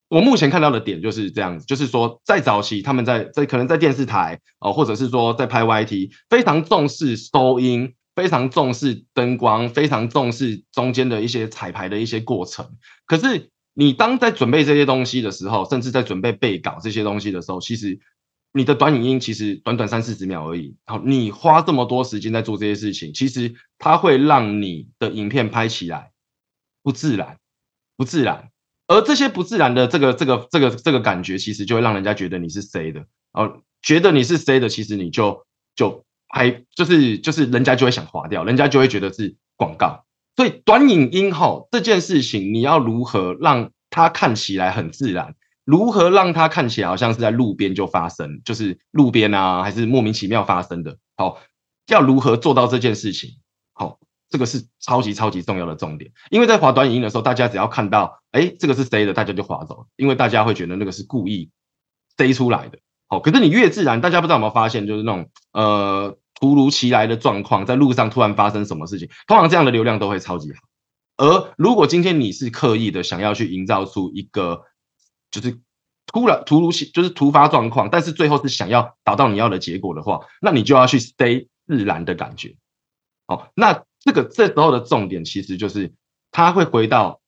[0.09, 7.96] 我目前看到的点就是这样子，就是说在早期他们在在可能在电视台哦，或者是说在拍 YT，非常重视收音。
[8.17, 12.77] 非常重视灯光，非常重视中间的一些彩排的一些过程。
[13.05, 18.01] 可是你当在准备这些东西的时候，甚至在准备备稿这些东西的时候，其实
[18.53, 20.75] 你的短影音其实短短三四十秒而已。
[20.87, 26.11] 好，你花这么多时间在做这些事情，其实它会让你的影片拍起来
[26.83, 27.39] 不自然，
[27.99, 28.51] 不自然。
[28.89, 36.06] 而这些不自然的这个这个这个这个感觉，其实就会让人家觉得你是 C 的，哦，觉得你是 C 的，其实你就就
[36.37, 40.05] 还就是就是人家就会想划掉，人家就会觉得是广告。
[40.37, 45.35] 所以短影音吼这件事情，你要如何让它看起来很自然？
[45.65, 50.99] 如何让它看起来好像是在路边就发生，就是路边啊，还是莫名其妙发生的？
[51.17, 51.39] 好，
[51.89, 53.31] 要如何做到这件事情？
[53.73, 56.13] 好，这个是超级超级重要的重点。
[56.29, 61.51] 因为在滑短影音的时候，大家只要看到，哎，这个是谁的，大家就滑走，因为大家会觉得那个是故意
[62.19, 62.79] C 出来的。
[63.09, 70.61] 好，可是你越自然，大家不知道有没有发现，就是那种呃突如其来的状况，在路上突然发生什么事情，通常这样的流量都会超级好。
[71.17, 74.65] 而如果今天你是刻意的想要去营造出一个
[75.31, 75.61] 就是
[76.07, 82.55] 突然突如其就是突发状况，但是最后是想要达到你要的结果的话，那你就要去 stay 自然的感觉。
[83.27, 85.95] 好，那这个这时候的重点其实就是
[86.31, 87.21] 它会回到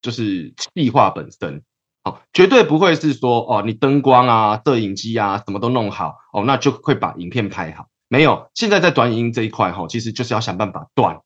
[0.00, 1.62] 就是计划本身。
[2.04, 7.88] 好，绝对不会是说哦，你灯光啊、摄影机啊什么都弄好哦，那就会把影片拍好。
[8.08, 11.18] 没有，现在在短影音这一块哈，其实就是要想办法断。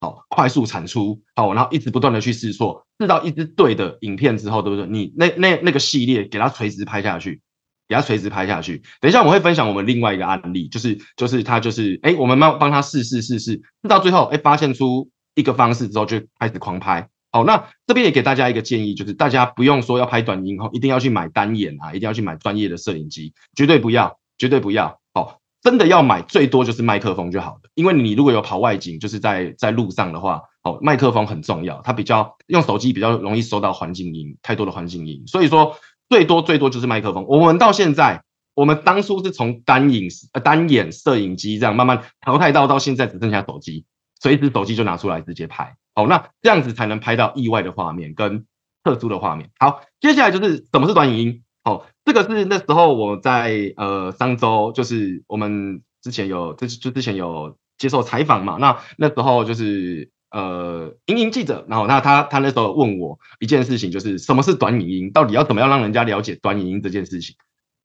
[0.00, 4.86] 好，快速产出，好，然后一直不断的去试错，试到一支对的影片之后，对不对？
[4.86, 7.40] 你那那那个系列给它垂直拍下去，
[7.88, 8.80] 给它垂直拍下去。
[9.00, 17.08] 等一下我会分享我们另外一个案例，就是就是他就是哎，我们帮帮他试试试试，试到最后哎，发现出一个方式之后就开始狂拍。
[17.32, 25.00] 好，那这边也给大家一个建议，就是大家不用说要拍短音后一定要去买单眼啊，一定要去买专业的摄影机，绝对不要，绝对不要。
[25.12, 25.40] 好。
[25.68, 35.76] 真的要买最多就是麦克风就好了，因为你如果有跑外景，就是在在路上的话，哦，麦克风很重要，它比较用手机比较容易收到环境音，太多的环境音，所以说
[36.08, 37.26] 最多最多就是麦克风。
[37.28, 38.22] 我们到现在，
[38.54, 43.84] 我们当初是从单影呃单眼摄影机这样慢慢淘汰到到现在只剩下手机，
[44.18, 48.46] 随时手机就拿出来直接拍，好，那这样子才能拍到意外的画面跟
[48.82, 49.50] 特殊的画面。
[49.58, 51.42] 好，接下来就是什么是短影音。
[51.64, 58.56] 哦，这个是那时候我在呃上周，就是我们之前有，就就之前有接受采访嘛。
[58.58, 67.36] 那那时候就是呃，莹莹记者，然后那他他那时候问我一件事情，就是什么是短影音，到底要怎么样让人家了解短影音这件事情。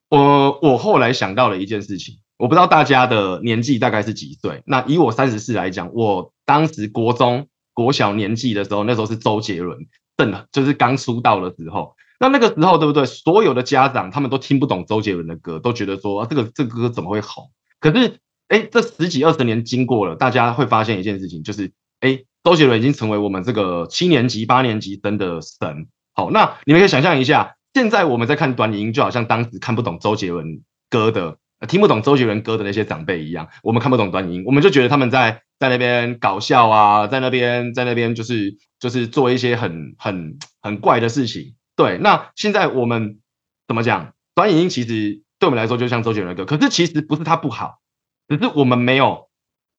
[0.10, 4.62] 我我后来想到了一件事情，我不知道大家的年纪大概是几岁。
[4.66, 9.80] 那以我三十四来讲，我当时国中国小年纪的时候，那时候是周杰伦
[10.16, 11.96] 正就是刚出道的时候。
[12.24, 13.06] 那那个时候，对不对？
[13.06, 17.52] 所有的家长他们都听不懂周杰伦的歌，都觉得说这个这个歌怎么会红？
[17.82, 25.88] 可是，哎，这十几二十年经过了，大家会发现一件事情，就是哎，周杰伦已经成为我们这个七年级、八年级生的神。
[26.14, 41.56] 好，那你们可以想象一下，现在我们在看短影音，就好像当时看不懂周杰伦歌的、听不懂周杰伦歌的那些长辈一样，我们看不懂短影音，我们就觉得他们在在那边搞笑啊，在那边在那边就是就是做一些很很很怪的事情。
[41.76, 43.20] 对，那现在我们
[43.68, 44.14] 怎么讲？
[44.36, 47.80] 短影音其实对我们来说就像周杰伦的歌，可是其实不是它不好，
[48.28, 49.30] 只是我们没有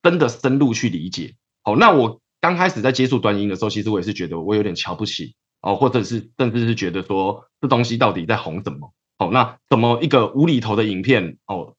[0.02, 1.34] 真的深入去理解。
[1.62, 8.92] 好，那我刚开始在接触短影音的时候，其实我也是觉得我有点瞧不起哦，或者是甚至是觉得说这东西到底在红什么？
[9.18, 11.74] 好，那怎么一个无厘头的影片哦，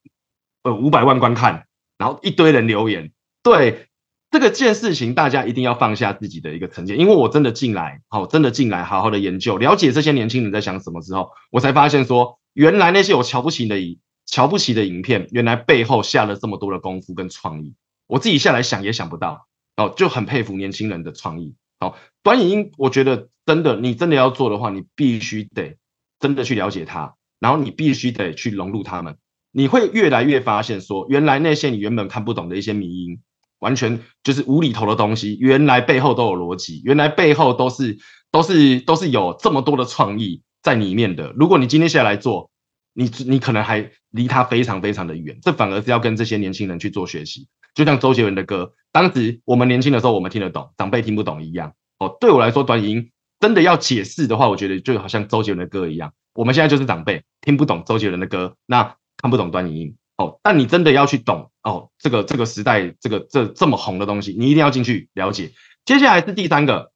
[0.63, 3.11] 呃，五百万观看，然后一堆人留言，
[3.43, 3.89] 对。
[4.35, 13.77] 这个件事情，大家一定要放下自己的一个成见，因为我真的进来，好，真的进来，好好的研究了解这些年轻人在想什么之后，我才发现说，原来那些我瞧不起的、
[14.25, 17.75] 瞧不起的影片，原来背后下了这么多的功夫跟创意，
[18.07, 21.55] 我自己下来想也想不到，哦，就很佩服年轻人的创意。
[21.79, 25.77] 好，短影音，我觉得真的，你真的要做的话，你必须得
[26.19, 29.15] 真的去了解它，然后你必须得去融入他们，
[29.53, 33.21] 你会越来越发现说，原来那些你原本看不懂的一些迷音。
[33.59, 37.97] 完全就是无厘头的东西，原来背后都有逻辑，原来背后都是
[38.31, 41.33] 都是都是有这么多的创意在里面的。
[41.37, 42.49] 如果你今天下来做，
[42.93, 47.47] 你你可能还离他非常非常的远，这反而是要跟这些年轻人去做学习。
[47.73, 51.73] 就像周杰伦的歌，当时我们年轻的时候我们听得懂，长辈听不懂一样。
[51.99, 56.13] 哦，对我来说，短音真的要解释的话，我觉得就好像周杰伦的歌一样。
[56.33, 59.95] 我们现在就是长辈听不懂周杰伦的歌，那看不懂短影音。
[60.17, 65.51] 哦，但你真的要去懂哦，这个这个时代，这个这这么红的东西，你一定要进去了解。
[65.83, 66.91] 接下来是第三个，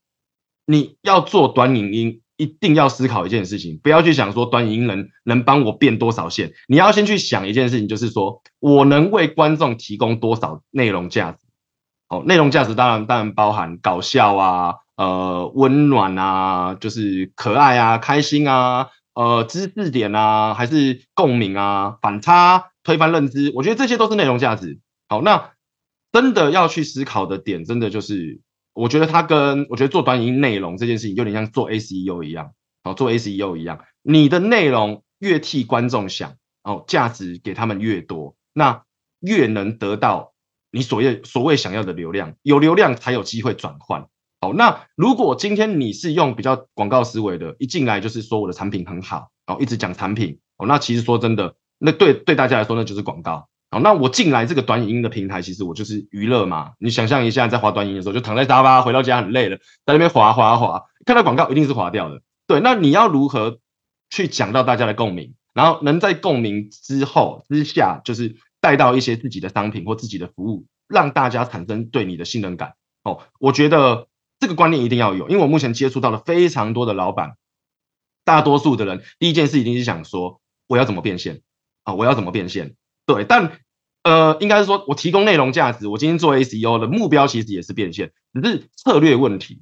[0.66, 11.39] 你要做短影音，一定要思考一件事情，不要去想说短影音能能帮我变多少线，你要先去想一件事情，就是说我能为观众提供多少内容价值。
[12.08, 22.72] 哦，内容价值当然当然包含搞笑啊，呃，温暖啊，就是可爱啊，开心啊，呃，知识点啊，还是共鸣啊，反差。
[22.90, 24.80] 推翻认知，我觉得这些都是内容价值。
[25.08, 25.52] 好，那
[26.12, 28.42] 真的要去思考的点，真的就是，
[28.74, 32.54] 我觉得它跟我觉得做短影音内容这件事情，有点像做 SEO 一样。
[32.84, 38.82] 哦，做 SEO 一样，你的内容越替观众想，哦，价值给他们越多，那
[39.20, 40.34] 越能得到
[40.72, 44.08] 你所谓所谓想要的流量，有流量才有机会转换。
[44.42, 53.50] 好，那如果今天你是用比较广告思维的，一进来就是说我的产品很好，然后一直讲产品，哦，那其实说真的，那对对大家来说那就是广告。
[53.72, 56.72] 好，那我进来这个短影音的平台，其实我就是娱乐嘛。
[56.80, 62.22] 你想象一下，在滑短音的时候，就躺在沙发，回到家很累了，在那边滑滑滑，看到广告一定是滑掉的。
[62.48, 63.60] 对，那你要如何
[64.10, 72.74] 去讲到大家的共鸣，然后能在共鸣之后之下，就是带到一些自己的商品或自己的服务，让大家产生对你的信任感。
[73.04, 74.08] 哦，我觉得
[74.40, 77.36] 这个观念一定要有，因为我目前接触到了非常多的老板，
[78.26, 81.42] 大多数的人第一件事一定是想说，我要怎么变现
[81.96, 82.76] 我要怎么变现？
[83.06, 83.52] 对，但
[84.04, 89.62] 呃，应该是说我提供内容价值，我今天做 SEO 的目标其实也是变现，只是策略问题。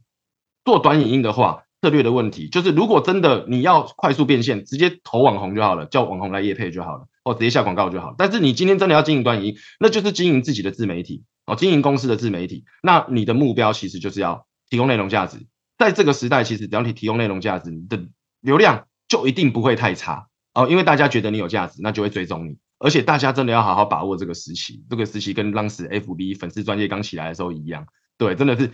[0.64, 8.14] 做短影音的话，策略的问题就是，如果真的你要快速变现，直接投网红就好了，叫网红来夜配就好了，或直接下广告就好。
[8.18, 12.66] 但是你今天真的要经营短影音，那就是经营自己的自媒体哦，经营公司的自媒体。
[12.84, 15.48] 那你的目标其实就是要提供内容价值。
[15.78, 18.04] 在这个时代，其实只要你提供内容价值，你的
[18.42, 22.58] 流量就一定不会太差哦，因为大家觉得你有价值，那就会追踪你。
[22.80, 27.86] 而且大家真的要好好把握这个时期，这个时期跟当时 FB 粉丝专业刚起来的时候一样，
[28.18, 28.72] 对，真的是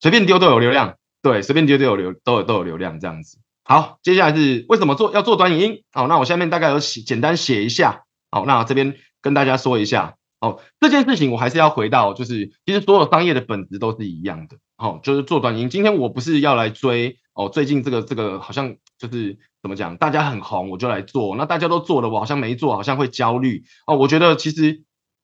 [0.00, 3.38] 随便丢都有流量，对，随便丢都有流都有都有流量这样子。
[3.64, 5.84] 好，接下来是为什么做要做短影音？
[5.92, 8.02] 好，那我下面大概有写简单写一下。
[8.30, 10.16] 好，那这边跟大家说一下。
[10.40, 14.58] 哦，这件事情我还是要回到，就是其实所有商业的本质都是一样的。
[14.76, 15.70] 好，就是做短影音。
[15.70, 19.38] 今天我不是要来追哦，最近这个这个好像就是。
[19.64, 19.96] 怎么讲？
[19.96, 21.36] 大家很红，我就来做。
[21.36, 23.96] 那大家都做了，我好像没做，好像会焦虑哦。
[23.96, 24.82] 我觉得其实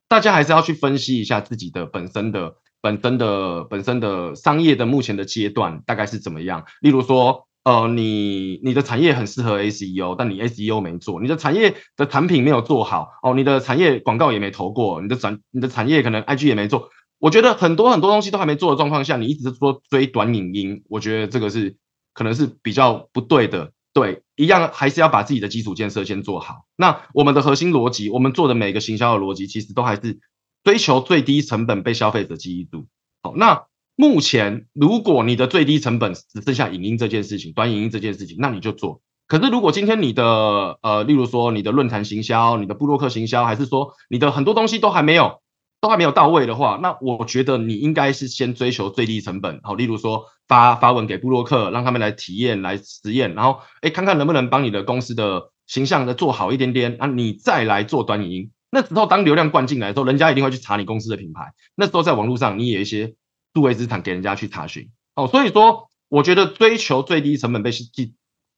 [0.08, 6.64] 大家还是要去分析一下自己的本身的、本身的、本身的商业的目前的阶段大概是怎么样。
[6.80, 16.88] 例如说，呃，你你的产业很适合 SEO，但你 SEO 没做，你的产业的产品没有做好哦，你的产业广告也没投过，你的产你的产业可能 IG 也没做。
[17.18, 21.76] 我觉得很多很多东西都还没做的状况下，你一直说追短影音，我觉得这个是
[22.12, 23.72] 可能是比较不对的。
[23.92, 26.64] 对，一样还是要把自己的基础建设先做好。
[26.76, 30.20] 那我们的核心逻辑，我们做的每个行销的逻辑，其实都还是
[30.62, 32.86] 追求最低成本被消费者记忆住。
[33.20, 33.64] 好，那
[33.96, 39.02] 目前如果你的最低成本只剩下影音这件事情，短影音这件事情，那你就做。
[39.26, 45.40] 可是如果今天你的呃，例如说你的论坛行销、你的布洛克行销，还是说你的很多东西都还没有。
[45.80, 58.50] 都还没有到位的话，那我觉得你应该是先追求最低成本，好，例如说发发文给布洛克，让他们来体验、来实验，然后哎，看看能不能帮你的公司的形象再做好一点点，那，你再来做短影音。
[58.70, 61.54] 那时候当流量灌进来的时候，人家一定会去查你公司的品牌。
[61.74, 63.14] 那时候在网络上，你也有一些
[63.54, 68.14] 数位资产给人家去查询，哦，所以说我觉得追求最低成本被记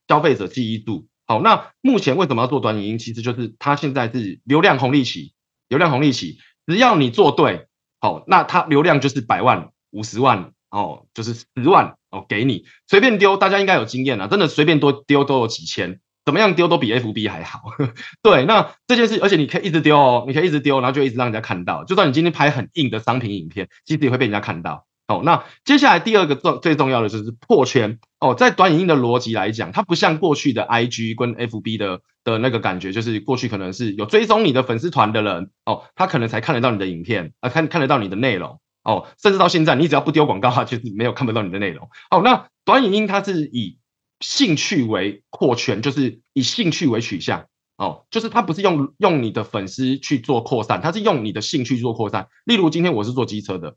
[0.08, 1.06] 消费者记忆度。
[1.26, 2.98] 好，那目前为什么要做短影音？
[2.98, 5.34] 其实就是它现在是流量红利期，
[5.68, 6.38] 流量红利期。
[6.66, 7.66] 只要你做对，
[8.00, 17.62] 哦，那它流量就是百万、五十万，哦，就是十万，哦，给你随便丢，大家应该有经验了，真的随便多丢都有几千，怎么样丢都比 FB 还好。
[18.22, 24.86] 对，那这件事，而且你可以一直丢哦，你可以一直丢，然后就一直让人家看到，就算你今天拍很硬的商品影片，其实也会被人家看到。
[25.08, 42.22] 哦，那接下来第二个重最重要的就是破圈哦，在短影音的逻辑来讲，它不像过去的 IG 跟 FB 的的那个感觉，就是过去可能是有追踪你的粉丝团的人哦，他可能才看得到你的影片啊，看看得到你的内容哦，甚至到现在你只要不丢广告，他就是没有看不到你的内容哦。
[42.22, 43.78] 那短影音它是以
[44.20, 47.46] 兴趣为扩圈，就是以兴趣为取向
[47.76, 52.28] 哦，就是它不是用用你的粉丝去做扩散，它是用你的兴趣做扩散。
[52.44, 53.74] 例如今天我是做机车的。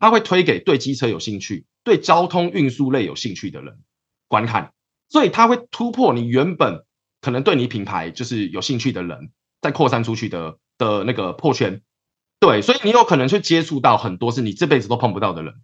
[0.00, 3.78] 他会推给对机车有兴趣、对交通运输类有兴趣的人
[4.26, 4.72] 观看，
[5.08, 6.84] 所以他会突破你原本
[7.20, 9.30] 可能对你品牌就是有兴趣的人，
[9.60, 11.82] 再扩散出去的的那个破圈。
[12.40, 15.54] 对，所以你有可能去接触到很多是你这辈子都碰不到的人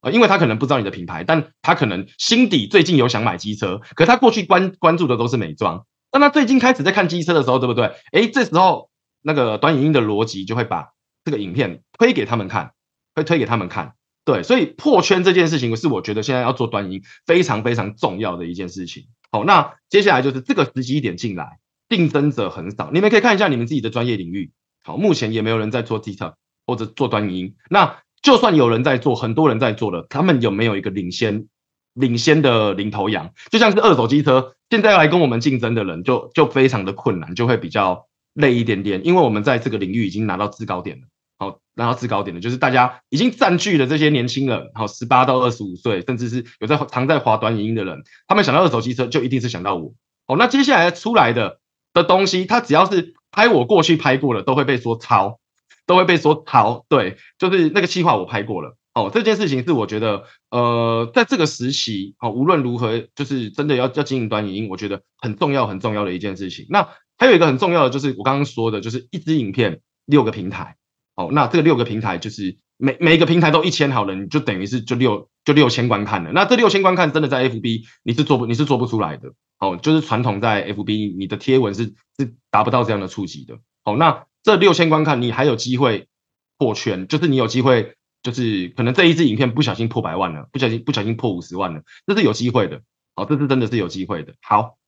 [0.00, 7.92] 啊，因为他可能不知道你的品牌，但他可能心底最近有想买机车，可他过去关关注的都是美妆，那他最近开始在看机车的时候，对不对？
[8.12, 10.90] 诶，这时候那个短影音的逻辑就会把
[11.24, 12.72] 这个影片推给他们看。
[13.20, 13.94] 会推给他们看，
[14.24, 19.04] 对，所以破圈这件事情是我觉得现在要做端音非常非常重要的一件事情。
[19.30, 21.58] 好，那接下来就是这个时机点进来，
[21.88, 24.50] 竞争者很少，你们可以看一下你们自己的专业领域。
[24.82, 26.34] 好，目前也没有人在做 TikTok
[26.66, 27.54] 或者做端音。
[27.68, 31.46] 那就算有人在做，很多人在做了，他们有没有一个领先
[31.92, 33.32] 领先的领头羊？
[33.50, 41.06] 就像是二手机车，现在要来跟我们竞争的人，就就非常的困难，就会比较累一点点，因为我们在这个领域已经拿到制高点了。
[41.40, 49.94] 好，拉到制高点的，就是大家已经占据了这些年轻人，好，十八到二十五岁，甚至是有在常在滑短影音的人，他们想到二手机车就一定是想到我。
[50.26, 51.58] 哦，那接下来出来的
[51.94, 55.40] 的东西，他只要是拍我过去拍过了，都会被说抄，
[55.86, 56.84] 都会被说抄。
[56.90, 58.76] 对，就是那个计划我拍过了。
[58.92, 66.66] 哦，这件事情是我觉得，呃，在这个时期，哦，无论如何，就是真的要要经营短影音，我觉得很重要很重要的一件事情。
[66.68, 66.86] 那
[67.16, 70.76] 还有一个很重要的，就是我刚刚说的，就是一支影片六个平台。
[71.14, 76.32] 哦，那这个六个平台就是每每一个平台都一千好人，就等于是就六就六千观看了。
[76.32, 79.32] 那这六千观看真的在 FB 你是做不你是做不出来的。
[79.58, 83.58] 哦，就是传统在 FB，你的贴文是是达不到这样的触及的。
[83.84, 86.08] 好，那这六千观看，你还有机会
[86.56, 92.80] 破圈，就是你有机会，就是可能这一支影片不小心破百万了，不小心不小心破五十万了，这是有机会的。
[93.14, 94.32] 好，这是真的是有机会的。
[94.40, 94.78] 好，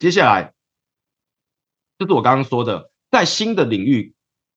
[0.00, 0.54] 接下来
[1.96, 4.14] 就是我刚刚说的，在新的领域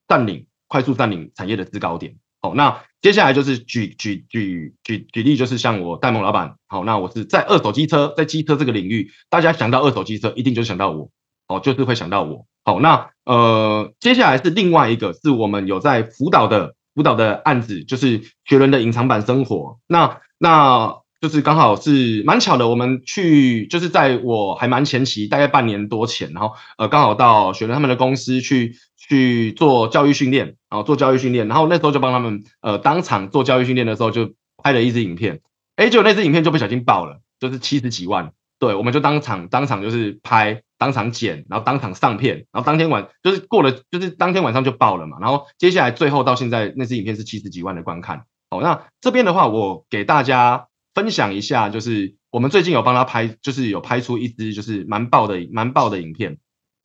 [0.07, 2.15] 占领、快速占领产业的制高点。
[2.41, 11.09] 好，那接下来就是举举举举举例，就是像我戴蒙老板，好，那我是在二手机车，在机车这个领域，大家想到二手机车，一定就想到我，
[11.49, 12.45] 哦，就是会想到我。
[12.63, 19.79] 好，那呃，接下来是另外一个，是我们有在辅导的辅导的案子，就是学伦的隐藏版生活。
[19.85, 28.77] 那那就是刚好是蛮巧的，我们去就是在我还蛮前期，大概半年多前，然后呃，刚好到学伦他们的公司去。
[29.09, 35.41] 去做教育训练，然后做教育训练，然后那时候就帮他们，呃，当场做教育训练的时候就拍了一支影片，
[35.75, 56.37] 哎，就那支影片就不小心爆了，就是七十几万，对，我们就当场当场就是拍，当场剪，然后当场上片，然后当天晚就是过了，就是当天晚上就爆了嘛，然后接下来最后到现在那支影片是七十几万的观看，好，那这边的话我给大家分享一下，就是我们最近有帮他拍，就是有拍出一支就是蛮爆的蛮爆的影片。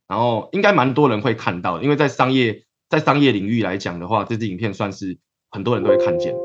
[0.09, 5.19] 然后应该蛮多人会看到，因为在商业在商业领域来讲的话，这支影片算是
[5.51, 6.45] 很多人都会看见。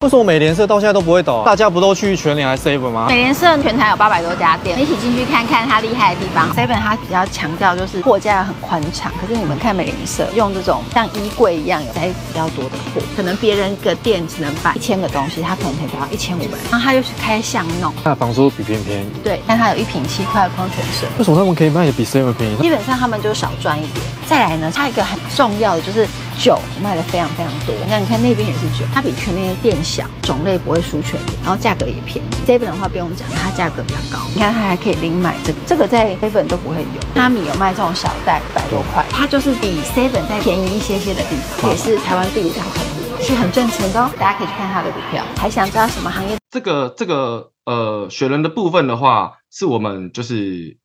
[0.00, 1.42] 为什么美联社到现在都不会倒？
[1.44, 3.06] 大家不都去全联还是 Seven 吗？
[3.08, 6.54] 美联社全台有八百多家店，一起进去看看它厉害的地方。
[6.54, 16.58] Seven 它比较强调就是货架很宽敞，可是你们看美联社用这种像衣柜一样有塞比较多的货，可能别人个店只能摆一千个东西，它可能可以摆到一千五百。
[16.70, 19.06] 然后它又是开箱弄，它的房租比别人便宜。
[19.24, 21.08] 对，但它有一瓶七块的矿泉水。
[21.18, 22.56] 为什么他们可以卖的比 Seven 便宜？
[22.56, 24.04] 基本上他们就少赚一点。
[24.26, 26.06] 再来呢，它一个很重要的就是
[26.38, 27.74] 酒卖的非常非常多。
[27.88, 30.74] 那你看那边也是酒，它比全联的店小，种类不。
[30.74, 32.28] 会输全然后价格也便宜。
[32.44, 34.26] seven 的话不用讲，它价格比较高。
[34.34, 37.00] 你看它还可以零买这个，这个在 seven 都不会有。
[37.14, 44.10] 他米有卖这种小袋，百多块，它就是比 seven 再便宜一些些的地方，也是台湾第五大客户，是很赚钱的哦。
[44.18, 45.24] 大家可以去看它的股票。
[45.36, 46.36] 还想知道什么行业？
[46.50, 50.76] 这个这个呃，雪人的部分的话，是我们就是。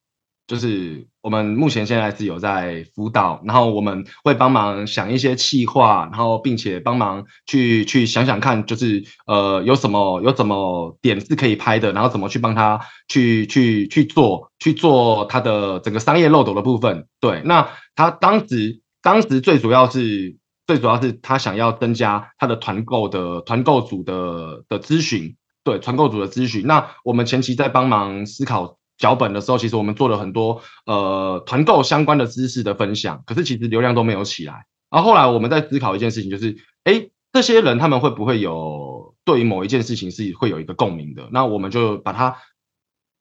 [0.45, 17.05] 就是我们目前现在是有在辅导，然后我们会帮忙想一些企划，然后并且帮忙去去想想看，就是呃有什么有什么点是可以拍的，然后怎么去帮他去去去做去做他的整个商业漏斗的部分。
[17.19, 26.65] 对，那他当时当时最主要是最主要是他想要增加他的团购的团购组的的咨询，对团购组的咨询。
[26.65, 28.78] 那我们前期在帮忙思考。
[28.99, 34.65] 脚本的时候，其实我们做了很多呃团购相关的知识的分享，可是其实流量都没有起来。
[34.91, 41.29] 然后后来我们在思考一件事情，就是哎，这些人他们会不会有对于某一件事情是会有一个共鸣的？
[41.31, 42.37] 那我们就把它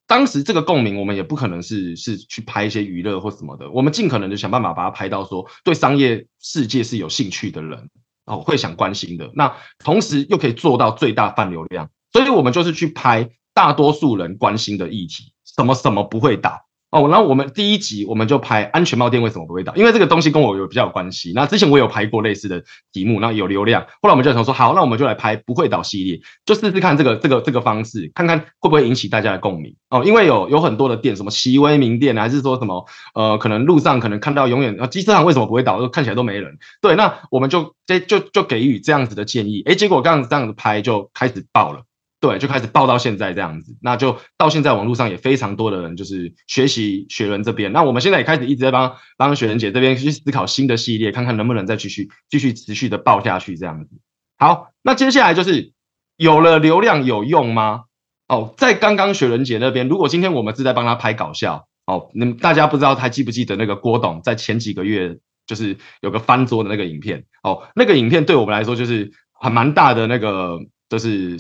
[0.07, 7.91] 当时这个共鸣，我们也不可能是是去拍一些娱乐或什么的，我们尽可能的想办法把它拍到说对商业世界是有兴趣的人
[8.24, 9.31] 哦，会想关心的。
[9.35, 15.33] 那同时又可以做到最大泛流量，所以我们就是去拍大多数人关心的议题。
[15.59, 17.09] 什么什么不会倒哦？
[17.09, 19.75] 然后我们第一集我们就拍安全帽店为什么不会倒？
[19.75, 21.33] 因为这个东西跟我有比较有关系。
[21.35, 23.83] 那之前我有拍过类似的题目，那有流量。
[24.01, 30.05] 后来我们就想说，好，那我们就来拍不会倒系列，就试试看这个这个这个方式，看看会不会引起大家的共鸣哦。
[30.05, 35.87] 因为有有很多的店，什么奇威名店，还是说什么呃，可能路上可能看到永远啊，机车行为什么不会倒？
[35.89, 36.57] 看起来都没人。
[36.81, 39.63] 对，那我们就这就就给予这样子的建议。
[39.67, 41.83] 哎，结果这样子这样子拍就开始爆了。
[42.21, 47.71] 对，就开始爆到现在这样子，那就到现在网络上也非常多的人就是学习雪人这边。
[47.71, 53.91] 那我们现在也开始一直在帮帮雪人姐这边去思考新的系列，看看能不能再继续继续持续的爆下去这样子。
[54.37, 55.73] 好，那接下来就是
[56.16, 57.85] 有了流量有用吗？
[58.27, 65.16] 哦，在刚刚雪人姐那边，如果今天我们是在帮他拍搞笑，哦，那大家不知道还记不记得那个郭董在前几个月
[65.47, 67.27] 就是有个翻桌的那个影片？
[67.45, 70.59] 哦，那个影片对我们来说就是很蛮大的那个
[70.89, 71.37] 就是。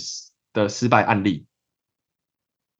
[0.58, 1.46] 的失败案例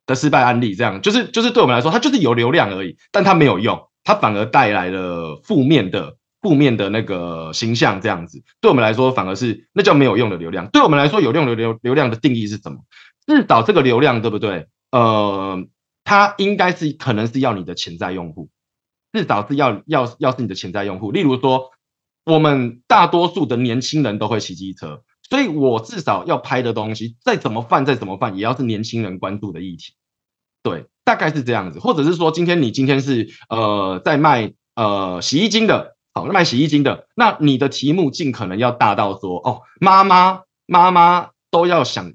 [0.06, 10.68] 的失败案例，这样就是就是对我们来说，它就是有流量而已，但它没有用，它反而带来了负面的负面的那个形象这样子，对我们来说反而是那叫没有用的流量。
[10.70, 12.78] 对我们来说有用的流流量的定义是什么？
[13.26, 14.66] 至少这个流量对不对？
[14.90, 15.62] 呃，
[16.04, 18.48] 它应该是可能是要你的潜在用户，
[19.12, 21.12] 至少是要要要是你的潜在用户。
[21.12, 21.70] 例如说，
[22.24, 29.94] 我们大多数的年轻人都会骑机车，所以我至少要拍的东西再怎么泛再怎么泛，也要是年轻人关注的议题。
[30.62, 35.96] 对，大概是这样子，或者是说，今天你今天是呃在卖呃洗衣精的。
[36.14, 42.12] 好卖洗衣精的，那你的题目尽可能要大到说哦，妈妈妈妈都要想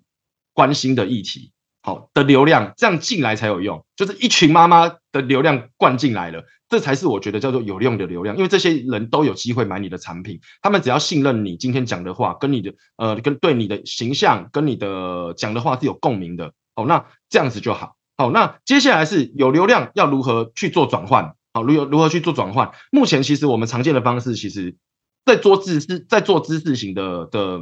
[0.51, 3.85] 关心的议题，好的流量，这样进来才有用。
[3.95, 6.43] 就是一群妈妈的流量灌进来了，
[6.73, 17.95] 这才是我觉得叫做有用的流量，因为这些人都有机会买你的产品，他们只要信任你今天讲的话，跟你的呃跟对你的形象跟你的讲的话是有共鸣的，哦，那这样子就好。
[18.17, 21.35] 好，那接下来是有流量要如何去做转换？
[21.53, 22.71] 好，如何如何去做转换？
[22.91, 24.75] 目前其实我们常见的方式，其实，
[25.25, 27.59] 在做知识，在做知识型的的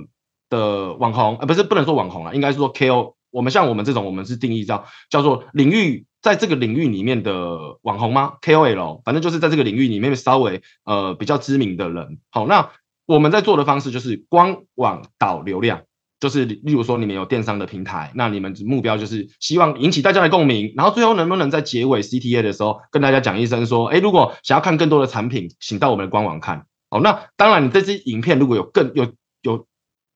[0.49, 3.16] 的网红，呃，不是不能说网红啊，应该是说 KO。
[3.30, 12.19] 我们像我们这种，我们是定义叫叫做领域，在这个领域里面的网红吗？KOL，反正就是在这个领域里面稍微呃比较知名的人。
[12.30, 12.69] 好，那
[13.05, 15.82] 我们在做的方式就是官网导流量。
[16.19, 26.67] 就是例如说，你们有电商的平台，那你们目标就是希望引起大家的共鸣，然后最后能不能在结尾 CTA 的时候跟大家讲一声说，哎，如果想要看更多的产品，请到我们的官网看。
[26.91, 29.11] 好，那当然，你这支影片如果有更有
[29.41, 29.65] 有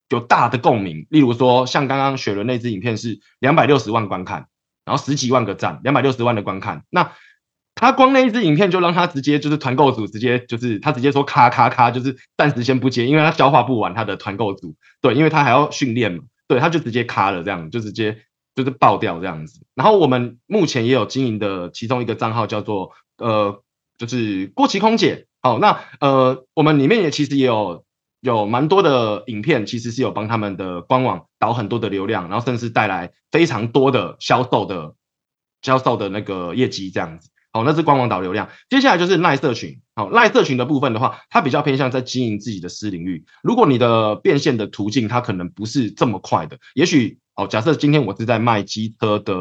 [0.09, 4.45] 有大的共鸣，例如说像刚刚雪伦那支影片是两百六十万观看，
[4.85, 7.11] 然后十几万个赞，两百六十万的观看，那。
[7.77, 18.19] 他光那一支影片就让他直接就是团购组直接就是他直接说咔咔咔就是暂时先不接，因为他消化不完他的团购组，对，因为他还要训练嘛，对，他就直接咔了这样，就直接
[18.55, 19.59] 就是爆掉这样子。
[19.73, 23.61] 然后我们目前也有经营的其中一个账号叫做呃
[23.97, 27.83] 就是郭琪空姐，好，那呃我们里面也其实也有
[28.25, 34.95] 有蛮多的影片，其实是有帮他们的官网导很多的流量，然后甚至带来非常多的销售的
[35.61, 37.29] 销售的那个业绩这样子。
[37.53, 38.49] 好，那是官网导流量。
[38.67, 39.79] 接下来就是赖社群。
[39.95, 43.23] 好，赖社群的部分的话，它比较偏向在经营自己的私领域。
[43.43, 46.57] 如果你的变现的途径，它可能不是这么快的。
[46.73, 49.33] 也许，哦，假设今天我是在卖机车的。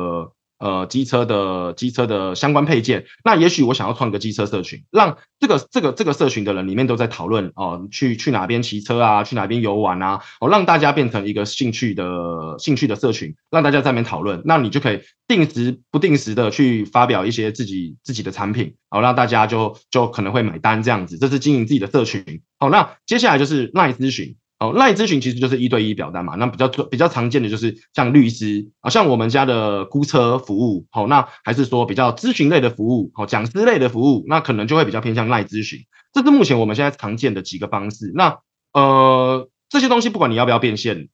[0.65, 22.41] 呃，机车的机车的相关配件，那也许我想要创个机车社群，让这个这个这个社群的人里面都在讨论哦，去去哪边骑车啊，去哪边游玩啊，哦，让大家变成一个兴趣的兴趣的社群，让大家在那边讨论，那你就可以定时不定时的去发表一些自己自己的产品，好，让大家就就可能会买单这样子，这是经营自己的社群。
[22.59, 24.35] 好，那接下来就是耐咨询。
[24.65, 35.81] 哦，赖咨询其实就是一对一表单嘛，那比较比较常见的就是像律师啊，像我们家的估车服务，好，那还是说比较咨询类的服务，好，讲师类的服务，那可能就会比较偏向赖咨询，
[36.13, 38.11] 这是目前我们现在常见的几个方式。
[38.15, 38.39] 那
[38.73, 41.09] 呃，这些东西不管你要不要变现，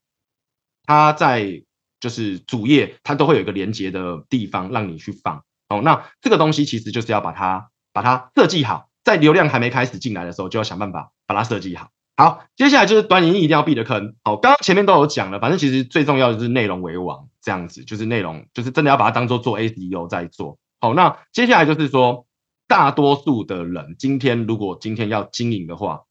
[0.86, 1.62] 它在
[2.01, 5.42] 就是主页它都会有一个连接的地方让你去放。
[5.68, 11.90] 哦，那这个东西其实就是要把它把它设计好，在流量还没开始进来的时候，就要想办法把它设计好。
[12.20, 14.14] 好，接下来就是短影音一定要避的坑。
[14.22, 20.58] 好，刚刚前面都有讲了，反正其实最重要的是内容为王，这样子就是内容，就是真的要把它当做做 SEO 在做。
[20.82, 22.26] 好，那接下来就是说，
[22.68, 26.02] 大多数的人今天如果今天要经营的话，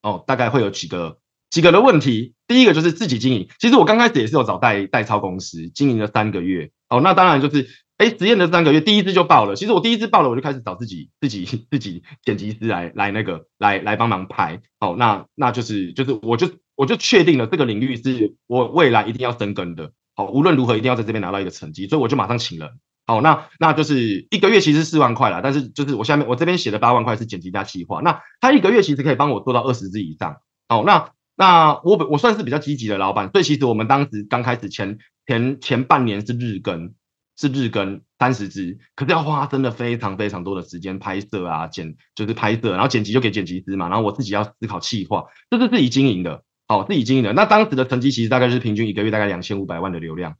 [0.00, 1.18] 哦，大概会有几个
[1.50, 2.34] 几个的问题。
[2.46, 6.70] 第一个就是自己经营，其实我刚开始也是有找代代操公司经营了三个月。
[6.88, 7.68] 哦，那当然就是。
[8.00, 9.54] 哎，实验的三个月，第一支就爆了。
[9.54, 14.62] 其实我第一支爆了，我就开始找自己、自己、自己剪辑师来来那个来来帮忙拍。
[14.78, 19.92] 好，那那就是就是我就我就确定了这个领域是我未来一定要深耕的。
[20.16, 22.70] 好，无论如何一定要在这边拿到一个成绩，所以我就马上请人。
[23.06, 28.00] 好，那那就是一个月其实四万块了，但是就是我下面我这边写的八万块是剪辑加企划。
[28.00, 30.38] 那他一个月其实可以帮我做到二十支以上。
[30.68, 34.96] 好，那那我我算是比较积极的老板，所以其实我们当时刚开始前
[35.26, 36.94] 前前半年是日更。
[37.40, 47.32] 是日更三十支，可是要花真的非常非常多的时间拍摄啊，剪就是拍摄，然后剪辑就给剪辑师嘛，然后我自己要思考企划，这是自己经营的，好自己经营的。
[47.32, 50.34] 那当时的成绩其实大概是平均一个月大概两千五百万的流量，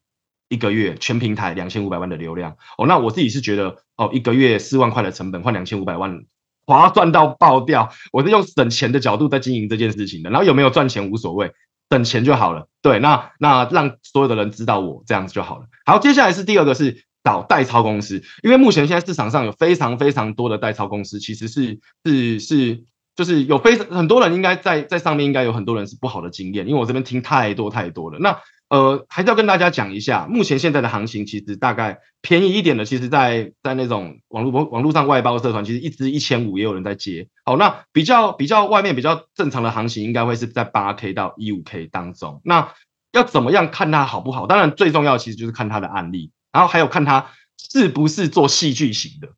[0.50, 2.58] 一个月全平台两千五百万的流量。
[2.76, 6.24] 哦，那我自己是觉得哦，一个月四万块的成本换两千五百万，
[6.66, 7.90] 划算到爆掉。
[8.12, 11.50] 我是用省钱的角度在经营这件事情的，然后有没有赚钱无所谓。
[11.90, 15.66] 等钱就好了，对，那那让所有的人知道我这样子就好了。
[15.84, 22.84] 好，接下来是第二个是找代抄公司，因为目前现在市场上有非常非常多的代抄公司，其实是是是
[23.16, 28.18] 就是有非常很多人应该在在上面应该有很多人是不好的经验，因为我这边听太多太多了。
[28.20, 28.38] 那
[28.70, 37.28] 呃，还是要跟大家讲一下，目前现在的行情其实大概便宜一点的，其实在在那种网络网络上外包社团，其实一支一千五也有人在接。
[37.44, 42.40] 好，那比较比较外面比较正常的行情，应该会是在八 K 到一五 K 当中。
[42.44, 42.72] 那
[43.10, 44.46] 要怎么样看它好不好？
[44.46, 49.30] 当然最重要其实就是看它的案例，然后还有看它是不是做戏剧型的。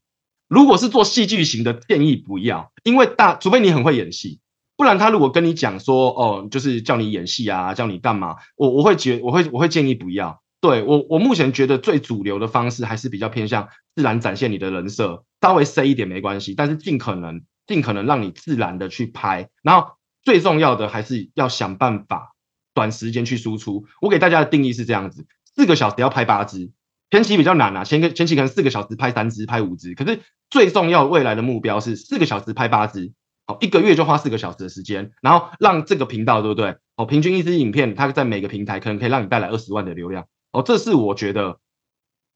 [0.47, 4.41] 如果是做戏剧型的，建议不要，因为大除非你很会演戏。
[4.77, 10.43] 不然他如果跟你讲说，哦，就是叫你演戏啊，叫你干嘛，我我会觉我会我会建议不要。
[10.61, 19.49] 对我我目前觉得最主流的方式还是比较偏向自然展现你的人设，稍微 C 一点没关系，但是尽可能尽可能让你自然的去拍。
[19.63, 19.89] 然后
[20.23, 22.35] 最重要的还是要想办法
[22.75, 23.87] 短时间去输出。
[24.01, 26.71] 我给大家的定义是这样子：四个小时要拍八支，
[27.11, 33.13] 前期比较难啊，前个前期可能四个小时拍三支、拍五支，可是最重要未来的目标是四个小时拍八支。
[33.47, 36.77] 好，一个月就花四个小时的时间，然后让这个频道，对不对？
[36.97, 40.27] 哦，平均一支影片，它在每个平台可能可以让你带来二十万的流量。
[40.53, 41.59] 哦，这是我觉得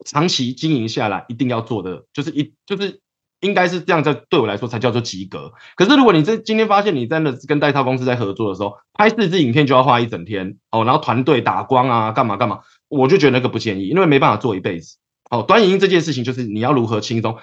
[0.05, 3.01] 长期经营下来一定要做的，就是一就是
[3.41, 5.53] 应该是这样，在对我来说才叫做及格。
[5.77, 14.97] 可是如果你这今天发现你真的跟代套公司在合作的时候，拍四支影片就要花一整天，哦，然后团队打光啊，干嘛干嘛，我就觉得那个不建议，因为没办法做一辈子。
[15.31, 17.37] 哦，短影音这件事情就是你要如何轻松。